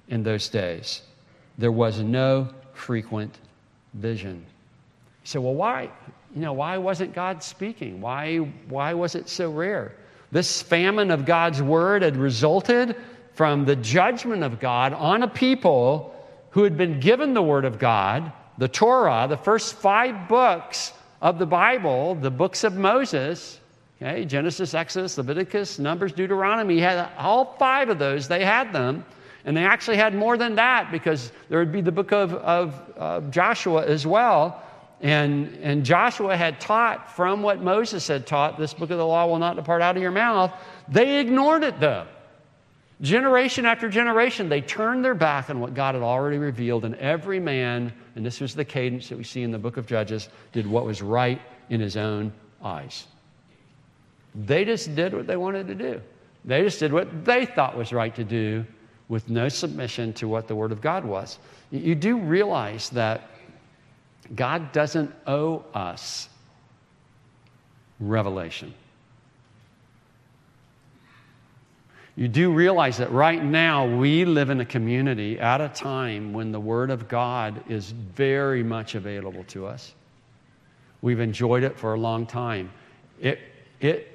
in 0.08 0.22
those 0.22 0.48
days. 0.48 1.02
There 1.58 1.72
was 1.72 2.00
no 2.00 2.48
frequent 2.72 3.38
vision. 3.94 4.44
You 5.22 5.26
say, 5.26 5.38
well, 5.38 5.54
why? 5.54 5.90
You 6.34 6.40
know, 6.40 6.52
why 6.52 6.78
wasn't 6.78 7.14
God 7.14 7.42
speaking? 7.42 8.00
Why, 8.00 8.38
why 8.68 8.94
was 8.94 9.14
it 9.14 9.28
so 9.28 9.50
rare? 9.50 9.94
This 10.32 10.62
famine 10.62 11.10
of 11.10 11.24
God's 11.24 11.60
word 11.60 12.02
had 12.02 12.16
resulted 12.16 12.96
from 13.34 13.64
the 13.64 13.76
judgment 13.76 14.42
of 14.42 14.60
God 14.60 14.92
on 14.92 15.22
a 15.22 15.28
people 15.28 16.14
who 16.50 16.64
had 16.64 16.76
been 16.76 17.00
given 17.00 17.34
the 17.34 17.42
word 17.42 17.64
of 17.64 17.78
God, 17.78 18.32
the 18.58 18.68
Torah, 18.68 19.26
the 19.28 19.36
first 19.36 19.74
five 19.74 20.28
books 20.28 20.92
of 21.20 21.38
the 21.38 21.46
Bible, 21.46 22.14
the 22.14 22.30
books 22.30 22.64
of 22.64 22.76
Moses. 22.76 23.58
Okay, 24.00 24.24
Genesis, 24.24 24.72
Exodus, 24.72 25.18
Leviticus, 25.18 25.78
Numbers, 25.78 26.12
Deuteronomy, 26.12 26.78
had 26.78 27.08
all 27.18 27.56
five 27.58 27.88
of 27.88 27.98
those, 27.98 28.28
they 28.28 28.44
had 28.44 28.72
them. 28.72 29.04
And 29.44 29.56
they 29.56 29.64
actually 29.64 29.96
had 29.96 30.14
more 30.14 30.36
than 30.36 30.54
that 30.56 30.90
because 30.90 31.32
there 31.48 31.58
would 31.58 31.72
be 31.72 31.80
the 31.80 31.92
book 31.92 32.12
of, 32.12 32.34
of, 32.34 32.74
of 32.96 33.30
Joshua 33.30 33.86
as 33.86 34.06
well. 34.06 34.62
And, 35.00 35.58
and 35.62 35.84
Joshua 35.84 36.36
had 36.36 36.60
taught 36.60 37.16
from 37.16 37.42
what 37.42 37.62
Moses 37.62 38.06
had 38.06 38.26
taught, 38.26 38.58
this 38.58 38.74
book 38.74 38.90
of 38.90 38.98
the 38.98 39.06
law 39.06 39.26
will 39.26 39.38
not 39.38 39.56
depart 39.56 39.80
out 39.80 39.96
of 39.96 40.02
your 40.02 40.10
mouth. 40.10 40.52
They 40.88 41.20
ignored 41.20 41.64
it 41.64 41.80
though. 41.80 42.06
Generation 43.00 43.64
after 43.64 43.88
generation, 43.88 44.50
they 44.50 44.60
turned 44.60 45.02
their 45.02 45.14
back 45.14 45.48
on 45.48 45.58
what 45.58 45.72
God 45.72 45.94
had 45.94 46.04
already 46.04 46.36
revealed, 46.36 46.84
and 46.84 46.94
every 46.96 47.40
man, 47.40 47.94
and 48.14 48.26
this 48.26 48.40
was 48.40 48.54
the 48.54 48.64
cadence 48.64 49.08
that 49.08 49.16
we 49.16 49.24
see 49.24 49.42
in 49.42 49.50
the 49.50 49.58
book 49.58 49.78
of 49.78 49.86
Judges, 49.86 50.28
did 50.52 50.66
what 50.66 50.84
was 50.84 51.00
right 51.00 51.40
in 51.70 51.80
his 51.80 51.96
own 51.96 52.30
eyes. 52.62 53.06
They 54.34 54.66
just 54.66 54.94
did 54.94 55.14
what 55.14 55.26
they 55.26 55.38
wanted 55.38 55.66
to 55.68 55.74
do. 55.74 56.02
They 56.44 56.62
just 56.62 56.78
did 56.78 56.92
what 56.92 57.24
they 57.24 57.46
thought 57.46 57.74
was 57.74 57.90
right 57.90 58.14
to 58.16 58.24
do 58.24 58.66
with 59.08 59.30
no 59.30 59.48
submission 59.48 60.12
to 60.14 60.28
what 60.28 60.46
the 60.46 60.54
Word 60.54 60.70
of 60.70 60.82
God 60.82 61.04
was. 61.04 61.38
You 61.70 61.94
do 61.94 62.18
realize 62.18 62.90
that 62.90 63.30
God 64.34 64.72
doesn't 64.72 65.12
owe 65.26 65.64
us 65.74 66.28
revelation. 67.98 68.74
You 72.16 72.28
do 72.28 72.52
realize 72.52 72.98
that 72.98 73.10
right 73.12 73.42
now 73.42 73.86
we 73.86 74.24
live 74.24 74.50
in 74.50 74.60
a 74.60 74.64
community 74.64 75.38
at 75.38 75.60
a 75.60 75.68
time 75.68 76.32
when 76.32 76.52
the 76.52 76.60
Word 76.60 76.90
of 76.90 77.08
God 77.08 77.64
is 77.70 77.92
very 77.92 78.62
much 78.62 78.94
available 78.94 79.44
to 79.44 79.66
us. 79.66 79.94
We've 81.02 81.20
enjoyed 81.20 81.62
it 81.62 81.78
for 81.78 81.94
a 81.94 81.98
long 81.98 82.26
time. 82.26 82.70
It, 83.20 83.38
it 83.80 84.06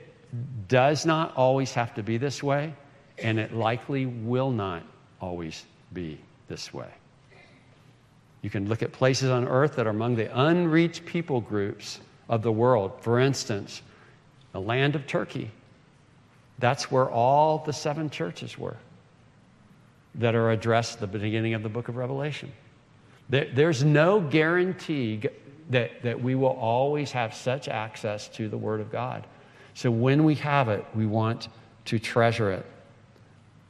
does 0.68 1.06
not 1.06 1.36
always 1.36 1.74
have 1.74 1.96
to 1.96 2.04
be 2.04 2.18
this 2.18 2.44
way, 2.44 2.76
and 3.18 3.40
it 3.40 3.54
likely 3.54 4.06
will 4.06 4.52
not 4.52 4.84
always 5.20 5.66
be 5.94 6.20
this 6.48 6.74
way. 6.74 6.90
You 8.46 8.52
can 8.52 8.70
look 8.70 8.84
at 8.84 8.92
places 8.92 9.32
on 9.32 9.48
earth 9.48 9.78
that 9.78 9.88
are 9.88 9.90
among 9.90 10.18
the 10.18 10.30
unreached 10.40 11.04
people 11.04 11.42
groups 11.42 12.00
of 12.30 12.44
the 12.44 12.52
world. 12.52 12.92
For 13.02 13.20
instance, 13.20 13.82
the 14.52 14.62
land 14.62 14.96
of 14.96 15.08
Turkey. 15.08 15.50
That's 16.60 16.92
where 16.92 17.10
all 17.10 17.64
the 17.66 17.74
seven 17.74 18.12
churches 18.12 18.56
were 18.56 18.78
that 20.14 20.36
are 20.36 20.52
addressed 20.52 20.94
at 20.94 21.12
the 21.12 21.18
beginning 21.18 21.56
of 21.56 21.64
the 21.64 21.70
book 21.70 21.88
of 21.88 21.96
Revelation. 21.96 22.52
there's 23.30 23.84
no 23.84 24.22
guarantee 24.22 25.24
that, 25.72 26.04
that 26.04 26.22
we 26.22 26.36
will 26.36 26.50
always 26.50 27.12
have 27.14 27.34
such 27.34 27.68
access 27.68 28.28
to 28.28 28.48
the 28.48 28.60
Word 28.60 28.80
of 28.80 28.92
God. 28.92 29.26
So 29.74 29.90
when 29.90 30.24
we 30.24 30.36
have 30.36 30.70
it, 30.70 30.86
we 30.94 31.08
want 31.08 31.48
to 31.86 31.98
treasure 31.98 32.52
it. 32.52 32.66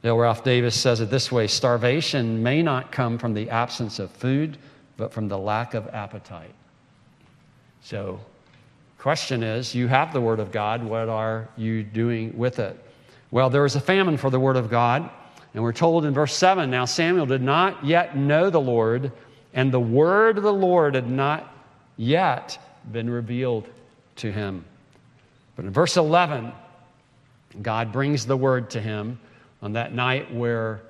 Dale 0.06 0.18
Ralph 0.18 0.44
Davis 0.44 0.80
says 0.80 1.00
it 1.00 1.10
this 1.10 1.32
way 1.32 1.48
starvation 1.48 2.40
may 2.40 2.62
not 2.62 2.92
come 2.92 3.18
from 3.18 3.34
the 3.34 3.50
absence 3.50 3.98
of 3.98 4.08
food, 4.12 4.56
but 4.96 5.12
from 5.12 5.26
the 5.26 5.36
lack 5.36 5.74
of 5.74 5.88
appetite. 5.88 6.54
So, 7.82 8.20
question 8.98 9.42
is 9.42 9.74
you 9.74 9.88
have 9.88 10.12
the 10.12 10.20
Word 10.20 10.38
of 10.38 10.52
God, 10.52 10.84
what 10.84 11.08
are 11.08 11.48
you 11.56 11.82
doing 11.82 12.38
with 12.38 12.60
it? 12.60 12.78
Well, 13.32 13.50
there 13.50 13.62
was 13.62 13.74
a 13.74 13.80
famine 13.80 14.16
for 14.16 14.30
the 14.30 14.38
Word 14.38 14.54
of 14.54 14.70
God, 14.70 15.10
and 15.54 15.64
we're 15.64 15.72
told 15.72 16.04
in 16.04 16.14
verse 16.14 16.36
7 16.36 16.70
now 16.70 16.84
Samuel 16.84 17.26
did 17.26 17.42
not 17.42 17.84
yet 17.84 18.16
know 18.16 18.48
the 18.48 18.60
Lord, 18.60 19.10
and 19.54 19.72
the 19.72 19.80
Word 19.80 20.38
of 20.38 20.44
the 20.44 20.52
Lord 20.52 20.94
had 20.94 21.10
not 21.10 21.52
yet 21.96 22.56
been 22.92 23.10
revealed 23.10 23.66
to 24.18 24.30
him. 24.30 24.66
But 25.56 25.64
in 25.64 25.72
verse 25.72 25.96
11, 25.96 26.52
God 27.60 27.90
brings 27.90 28.24
the 28.24 28.36
word 28.36 28.70
to 28.70 28.80
him 28.80 29.18
on 29.66 29.72
that 29.72 29.92
night 29.92 30.32
where 30.32 30.80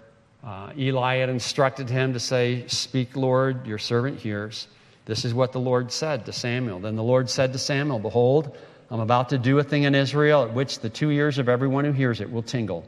uh, 0.45 0.71
Eli 0.77 1.17
had 1.17 1.31
instructed 1.31 1.89
him 1.89 2.13
to 2.13 2.21
say, 2.21 2.67
Speak, 2.67 3.17
Lord, 3.17 3.67
your 3.67 3.79
servant 3.79 4.19
hears. 4.19 4.69
This 5.07 5.25
is 5.25 5.33
what 5.33 5.53
the 5.53 5.59
Lord 5.59 5.91
said 5.91 6.27
to 6.27 6.33
Samuel. 6.33 6.79
Then 6.81 6.95
the 6.95 7.03
Lord 7.03 7.31
said 7.31 7.55
to 7.55 7.59
Samuel, 7.59 7.99
Behold, 7.99 8.55
I'm 8.91 9.01
about 9.01 9.31
to 9.31 9.39
do 9.39 9.59
a 9.59 9.65
thing 9.65 9.85
in 9.85 9.95
Israel 9.95 10.43
at 10.43 10.53
which 10.53 10.81
the 10.81 10.91
two 10.91 11.11
ears 11.11 11.39
of 11.39 11.49
everyone 11.49 11.87
who 11.87 11.93
hears 11.93 12.21
it 12.21 12.31
will 12.31 12.43
tingle. 12.43 12.85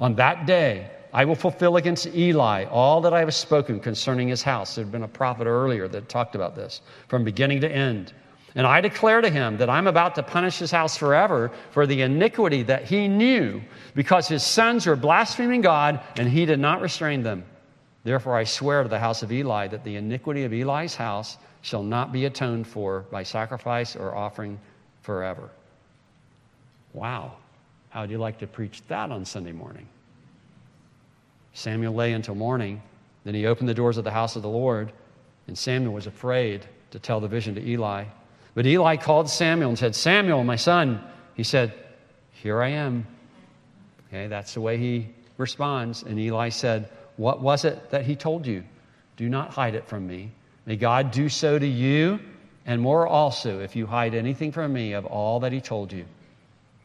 On 0.00 0.16
that 0.16 0.46
day, 0.46 0.90
I 1.12 1.24
will 1.26 1.36
fulfill 1.36 1.76
against 1.76 2.08
Eli 2.08 2.64
all 2.64 3.00
that 3.02 3.14
I 3.14 3.20
have 3.20 3.32
spoken 3.32 3.78
concerning 3.78 4.26
his 4.26 4.42
house. 4.42 4.74
There 4.74 4.84
had 4.84 4.90
been 4.90 5.04
a 5.04 5.08
prophet 5.08 5.46
earlier 5.46 5.86
that 5.86 6.08
talked 6.08 6.34
about 6.34 6.56
this 6.56 6.80
from 7.06 7.22
beginning 7.22 7.60
to 7.60 7.70
end. 7.70 8.12
And 8.54 8.66
I 8.66 8.80
declare 8.80 9.20
to 9.20 9.30
him 9.30 9.58
that 9.58 9.70
I'm 9.70 9.86
about 9.86 10.16
to 10.16 10.22
punish 10.22 10.58
his 10.58 10.70
house 10.70 10.96
forever 10.96 11.52
for 11.70 11.86
the 11.86 12.02
iniquity 12.02 12.64
that 12.64 12.84
he 12.84 13.06
knew, 13.06 13.62
because 13.94 14.26
his 14.26 14.42
sons 14.42 14.86
were 14.86 14.96
blaspheming 14.96 15.60
God 15.60 16.00
and 16.16 16.28
he 16.28 16.46
did 16.46 16.58
not 16.58 16.80
restrain 16.80 17.22
them. 17.22 17.44
Therefore, 18.02 18.36
I 18.36 18.44
swear 18.44 18.82
to 18.82 18.88
the 18.88 18.98
house 18.98 19.22
of 19.22 19.30
Eli 19.30 19.68
that 19.68 19.84
the 19.84 19.96
iniquity 19.96 20.44
of 20.44 20.52
Eli's 20.52 20.94
house 20.94 21.36
shall 21.62 21.82
not 21.82 22.12
be 22.12 22.24
atoned 22.24 22.66
for 22.66 23.04
by 23.10 23.22
sacrifice 23.22 23.94
or 23.94 24.16
offering 24.16 24.58
forever. 25.02 25.50
Wow. 26.92 27.34
How 27.90 28.00
would 28.00 28.10
you 28.10 28.18
like 28.18 28.38
to 28.38 28.46
preach 28.46 28.82
that 28.88 29.10
on 29.10 29.24
Sunday 29.24 29.52
morning? 29.52 29.86
Samuel 31.52 31.94
lay 31.94 32.14
until 32.14 32.34
morning. 32.34 32.82
Then 33.24 33.34
he 33.34 33.46
opened 33.46 33.68
the 33.68 33.74
doors 33.74 33.98
of 33.98 34.04
the 34.04 34.10
house 34.10 34.34
of 34.36 34.42
the 34.42 34.48
Lord, 34.48 34.92
and 35.46 35.56
Samuel 35.58 35.92
was 35.92 36.06
afraid 36.06 36.64
to 36.92 36.98
tell 36.98 37.20
the 37.20 37.28
vision 37.28 37.54
to 37.56 37.68
Eli. 37.68 38.04
But 38.54 38.66
Eli 38.66 38.96
called 38.96 39.30
Samuel 39.30 39.70
and 39.70 39.78
said, 39.78 39.94
Samuel, 39.94 40.44
my 40.44 40.56
son. 40.56 41.02
He 41.34 41.44
said, 41.44 41.72
Here 42.32 42.62
I 42.62 42.68
am. 42.70 43.06
Okay, 44.08 44.26
that's 44.26 44.54
the 44.54 44.60
way 44.60 44.76
he 44.76 45.08
responds. 45.36 46.02
And 46.02 46.18
Eli 46.18 46.48
said, 46.48 46.88
What 47.16 47.40
was 47.40 47.64
it 47.64 47.90
that 47.90 48.04
he 48.04 48.16
told 48.16 48.46
you? 48.46 48.64
Do 49.16 49.28
not 49.28 49.50
hide 49.50 49.74
it 49.74 49.86
from 49.86 50.06
me. 50.06 50.32
May 50.66 50.76
God 50.76 51.10
do 51.10 51.28
so 51.28 51.58
to 51.58 51.66
you, 51.66 52.20
and 52.66 52.80
more 52.80 53.06
also, 53.06 53.60
if 53.60 53.74
you 53.76 53.86
hide 53.86 54.14
anything 54.14 54.52
from 54.52 54.72
me 54.72 54.92
of 54.92 55.06
all 55.06 55.40
that 55.40 55.52
he 55.52 55.60
told 55.60 55.92
you. 55.92 56.04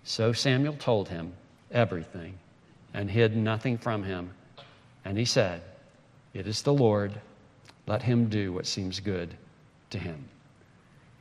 So 0.03 0.33
Samuel 0.33 0.75
told 0.75 1.09
him 1.09 1.33
everything 1.71 2.37
and 2.93 3.09
hid 3.09 3.35
nothing 3.35 3.77
from 3.77 4.03
him. 4.03 4.31
And 5.03 5.17
he 5.17 5.25
said, 5.25 5.61
It 6.33 6.47
is 6.47 6.61
the 6.61 6.73
Lord. 6.73 7.13
Let 7.87 8.01
him 8.01 8.29
do 8.29 8.53
what 8.53 8.65
seems 8.65 8.99
good 8.99 9.35
to 9.91 9.99
him. 9.99 10.29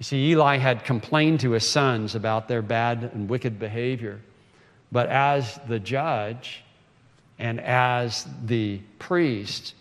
You 0.05 0.07
see, 0.07 0.31
Eli 0.33 0.59
had 0.59 0.85
complained 0.85 1.41
to 1.41 1.53
his 1.53 1.67
sons 1.67 2.15
about 2.15 2.47
their 2.47 2.61
bad 2.61 3.11
and 3.15 3.27
wicked 3.27 3.59
behavior. 3.59 4.21
But 4.93 5.09
as 5.09 5.59
the 5.67 5.79
judge 5.79 6.63
and 7.39 7.59
as 7.59 8.29
the 8.45 8.81
priest, 8.99 9.75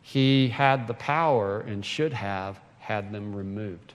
he 0.00 0.48
had 0.48 0.86
the 0.86 0.94
power 0.94 1.60
and 1.60 1.84
should 1.84 2.14
have 2.14 2.58
had 2.78 3.12
them 3.12 3.36
removed. 3.36 3.92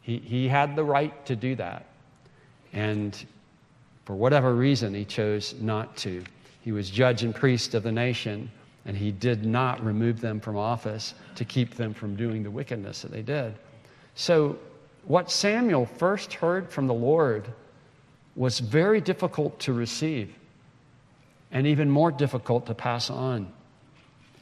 He, 0.00 0.18
he 0.18 0.48
had 0.48 0.74
the 0.74 0.82
right 0.82 1.24
to 1.26 1.36
do 1.36 1.54
that. 1.54 1.86
And 2.72 3.16
for 4.04 4.16
whatever 4.16 4.52
reason, 4.52 4.94
he 4.94 5.04
chose 5.04 5.54
not 5.60 5.96
to. 5.98 6.24
He 6.62 6.72
was 6.72 6.90
judge 6.90 7.22
and 7.22 7.32
priest 7.32 7.74
of 7.74 7.84
the 7.84 7.92
nation, 7.92 8.50
and 8.84 8.96
he 8.96 9.12
did 9.12 9.46
not 9.46 9.80
remove 9.84 10.20
them 10.20 10.40
from 10.40 10.56
office 10.56 11.14
to 11.36 11.44
keep 11.44 11.76
them 11.76 11.94
from 11.94 12.16
doing 12.16 12.42
the 12.42 12.50
wickedness 12.50 13.02
that 13.02 13.12
they 13.12 13.22
did. 13.22 13.54
So, 14.14 14.58
what 15.04 15.30
Samuel 15.30 15.86
first 15.86 16.34
heard 16.34 16.70
from 16.70 16.86
the 16.86 16.94
Lord 16.94 17.44
was 18.36 18.60
very 18.60 19.00
difficult 19.00 19.58
to 19.60 19.72
receive 19.72 20.32
and 21.50 21.66
even 21.66 21.90
more 21.90 22.10
difficult 22.10 22.66
to 22.66 22.74
pass 22.74 23.10
on. 23.10 23.52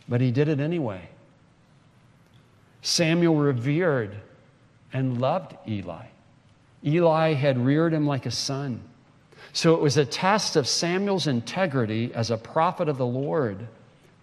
But 0.09 0.20
he 0.20 0.30
did 0.30 0.48
it 0.48 0.61
anyway. 0.61 1.09
Samuel 2.83 3.37
revered 3.37 4.14
and 4.92 5.20
loved 5.20 5.56
Eli. 5.66 6.06
Eli 6.85 7.35
had 7.35 7.64
reared 7.64 7.92
him 7.92 8.06
like 8.06 8.26
a 8.26 8.30
son. 8.30 8.80
So 9.52 9.74
it 9.74 9.80
was 9.80 9.96
a 9.96 10.04
test 10.04 10.56
of 10.56 10.68
Samuel's 10.68 11.26
integrity 11.26 12.12
as 12.14 12.30
a 12.30 12.37
prophet 12.37 12.88
of 12.88 12.98
the 12.98 13.06
Lord 13.06 13.66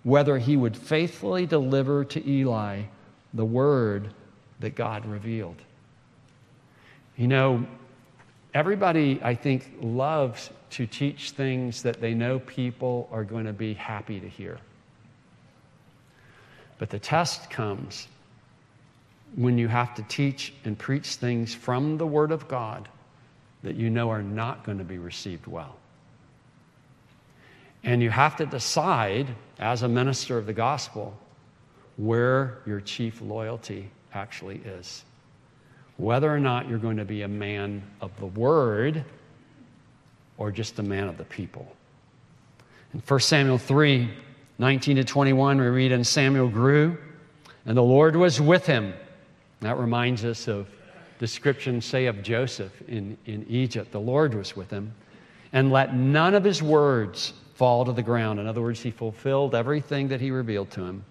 whether 0.03 0.37
he 0.37 0.55
would 0.55 0.77
faithfully 0.77 1.45
deliver 1.45 2.05
to 2.05 2.25
Eli 2.25 2.83
the 3.33 3.43
word 3.43 4.09
that 4.59 4.75
God 4.75 5.05
revealed. 5.05 5.61
You 7.15 7.27
know, 7.27 7.65
everybody, 8.53 9.19
I 9.23 9.35
think, 9.35 9.71
loves 9.81 10.49
to 10.71 10.85
teach 10.85 11.31
things 11.31 11.81
that 11.83 12.01
they 12.01 12.13
know 12.13 12.39
people 12.39 13.09
are 13.11 13.23
going 13.23 13.45
to 13.45 13.53
be 13.53 13.73
happy 13.73 14.19
to 14.19 14.27
hear. 14.27 14.59
But 16.77 16.89
the 16.89 16.99
test 16.99 17.49
comes 17.49 18.07
when 19.35 19.57
you 19.57 19.67
have 19.67 19.95
to 19.95 20.03
teach 20.03 20.53
and 20.63 20.77
preach 20.77 21.15
things 21.15 21.53
from 21.53 21.97
the 21.97 22.07
Word 22.07 22.31
of 22.31 22.47
God 22.47 22.87
that 23.63 23.75
you 23.75 23.89
know 23.89 24.09
are 24.09 24.21
not 24.21 24.63
going 24.63 24.77
to 24.77 24.83
be 24.83 24.97
received 24.97 25.47
well. 25.47 25.75
And 27.83 28.01
you 28.01 28.09
have 28.09 28.35
to 28.37 28.45
decide, 28.45 29.27
as 29.59 29.81
a 29.81 29.87
minister 29.87 30.37
of 30.37 30.45
the 30.45 30.53
gospel, 30.53 31.17
where 31.97 32.59
your 32.65 32.81
chief 32.81 33.21
loyalty 33.21 33.89
actually 34.13 34.57
is. 34.57 35.03
Whether 35.97 36.33
or 36.33 36.39
not 36.39 36.67
you're 36.69 36.77
going 36.77 36.97
to 36.97 37.05
be 37.05 37.23
a 37.23 37.27
man 37.27 37.81
of 38.01 38.17
the 38.19 38.27
word 38.27 39.03
or 40.37 40.51
just 40.51 40.77
a 40.79 40.83
man 40.83 41.07
of 41.07 41.17
the 41.17 41.23
people. 41.25 41.67
In 42.93 43.01
1 43.05 43.19
Samuel 43.19 43.57
3 43.57 44.09
19 44.59 44.95
to 44.95 45.03
21, 45.03 45.59
we 45.59 45.67
read, 45.67 45.91
And 45.91 46.05
Samuel 46.05 46.47
grew, 46.47 46.97
and 47.67 47.77
the 47.77 47.83
Lord 47.83 48.15
was 48.15 48.41
with 48.41 48.65
him. 48.65 48.91
That 49.61 49.77
reminds 49.77 50.25
us 50.25 50.47
of 50.47 50.67
description, 51.19 51.79
say, 51.79 52.07
of 52.07 52.23
Joseph 52.23 52.71
in, 52.87 53.17
in 53.27 53.45
Egypt. 53.49 53.91
The 53.91 53.99
Lord 53.99 54.33
was 54.33 54.55
with 54.55 54.71
him. 54.71 54.93
And 55.53 55.71
let 55.71 55.95
none 55.95 56.33
of 56.33 56.43
his 56.43 56.63
words 56.63 57.33
fall 57.53 57.85
to 57.85 57.91
the 57.91 58.01
ground. 58.01 58.39
In 58.39 58.47
other 58.47 58.61
words, 58.61 58.81
he 58.81 58.91
fulfilled 58.91 59.55
everything 59.55 60.07
that 60.07 60.21
he 60.21 60.31
revealed 60.31 60.71
to 60.71 60.83
him. 60.83 61.03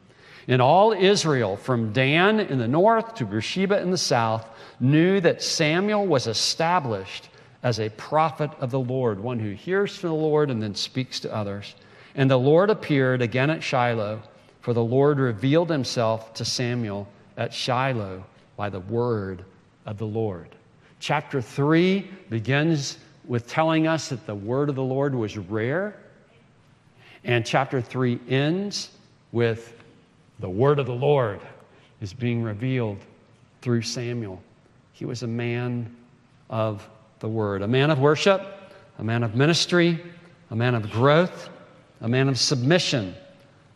And 0.49 0.63
all 0.63 0.93
Israel, 0.93 1.57
from 1.57 1.93
Dan 1.93 2.39
in 2.39 2.59
the 2.59 2.69
north 2.69 3.17
to 3.17 3.25
Beersheba 3.25 3.81
in 3.81 3.91
the 3.91 3.99
south, 3.99 4.47
knew 4.79 5.21
that 5.21 5.43
Samuel 5.43 6.07
was 6.07 6.27
established 6.27 7.29
as 7.63 7.81
a 7.81 7.89
prophet 7.91 8.51
of 8.61 8.71
the 8.71 8.79
Lord, 8.79 9.19
one 9.19 9.41
who 9.41 9.51
hears 9.51 9.97
from 9.97 10.11
the 10.11 10.17
Lord 10.17 10.51
and 10.51 10.63
then 10.63 10.75
speaks 10.75 11.19
to 11.21 11.35
others. 11.35 11.75
And 12.15 12.31
the 12.31 12.39
Lord 12.39 12.71
appeared 12.71 13.23
again 13.23 13.51
at 13.51 13.63
Shiloh, 13.63 14.23
for 14.61 14.73
the 14.73 14.85
Lord 14.85 15.19
revealed 15.19 15.69
himself 15.69 16.33
to 16.35 16.45
Samuel 16.45 17.09
at 17.37 17.53
Shiloh 17.53 18.25
by 18.57 18.71
the 18.71 18.81
word 18.81 19.45
of 19.85 19.99
the 19.99 20.07
Lord. 20.07 20.49
Chapter 21.01 21.43
3 21.43 22.09
begins 22.31 22.99
with 23.27 23.49
telling 23.49 23.87
us 23.87 24.09
that 24.09 24.27
the 24.27 24.35
word 24.35 24.69
of 24.69 24.77
the 24.77 24.83
Lord 24.83 25.15
was 25.15 25.37
rare. 25.37 25.97
And 27.25 27.45
chapter 27.45 27.81
3 27.81 28.21
ends 28.29 28.91
with 29.33 29.76
the 30.39 30.49
word 30.49 30.79
of 30.79 30.87
the 30.87 30.95
Lord 30.95 31.41
is 32.01 32.13
being 32.13 32.43
revealed 32.43 32.99
through 33.63 33.83
Samuel. 33.83 34.43
He 34.93 35.05
was 35.05 35.23
a 35.23 35.27
man 35.27 35.95
of 36.51 36.89
the 37.21 37.29
word, 37.29 37.63
a 37.63 37.69
man 37.69 37.91
of 37.91 37.99
worship, 37.99 38.43
a 38.99 39.05
man 39.05 39.23
of 39.23 39.35
ministry, 39.35 40.01
a 40.51 40.57
man 40.57 40.75
of 40.75 40.91
growth, 40.91 41.49
a 42.01 42.09
man 42.09 42.29
of 42.29 42.39
submission, 42.39 43.15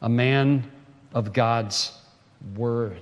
a 0.03 0.09
man 0.09 0.71
of 1.15 1.33
God's 1.33 1.93
word. 2.57 3.01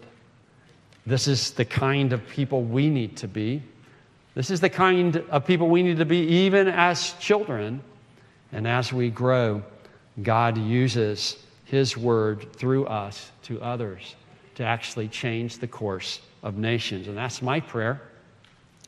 This 1.07 1.27
is 1.27 1.53
the 1.53 1.65
kind 1.65 2.13
of 2.13 2.27
people 2.29 2.63
we 2.63 2.91
need 2.91 3.17
to 3.19 3.29
be. 3.29 3.63
This 4.35 4.51
is 4.51 4.61
the 4.61 4.71
kind 4.71 5.17
of 5.31 5.47
people 5.47 5.69
we 5.69 5.83
need 5.83 5.97
to 5.99 6.05
be 6.05 6.19
even 6.19 6.69
as 6.69 7.15
children. 7.15 7.83
And 8.53 8.67
as 8.67 8.93
we 8.93 9.11
grow, 9.11 9.63
God 10.23 10.57
uses 10.59 11.37
his 11.69 11.97
word 11.97 12.53
through 12.55 12.87
us 12.87 13.31
to 13.43 13.61
others 13.61 14.17
to 14.55 14.65
actually 14.65 15.07
change 15.07 15.59
the 15.59 15.69
course 15.69 16.21
of 16.43 16.57
nations. 16.57 17.09
And 17.09 17.17
that's 17.17 17.43
my 17.43 17.61
prayer 17.61 18.01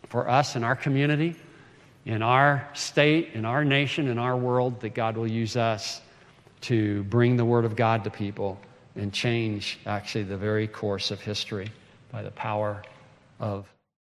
for 0.08 0.28
us 0.28 0.56
in 0.56 0.64
our 0.64 0.74
community, 0.74 1.36
in 2.06 2.22
our 2.22 2.68
state, 2.74 3.30
in 3.34 3.44
our 3.44 3.64
nation, 3.64 4.08
in 4.08 4.18
our 4.18 4.36
world, 4.36 4.80
that 4.80 4.94
God 4.94 5.16
will 5.16 5.28
use 5.28 5.56
us 5.56 6.00
to 6.62 7.04
bring 7.04 7.36
the 7.36 7.44
word 7.44 7.64
of 7.64 7.76
God 7.76 8.02
to 8.04 8.10
people 8.10 8.58
and 8.96 9.12
change 9.12 9.78
actually 9.86 10.24
the 10.24 10.36
very 10.36 10.66
course 10.66 11.10
of 11.10 11.20
history 11.20 11.70
by 12.10 12.22
the 12.22 12.30
power 12.32 12.82
of 13.38 13.72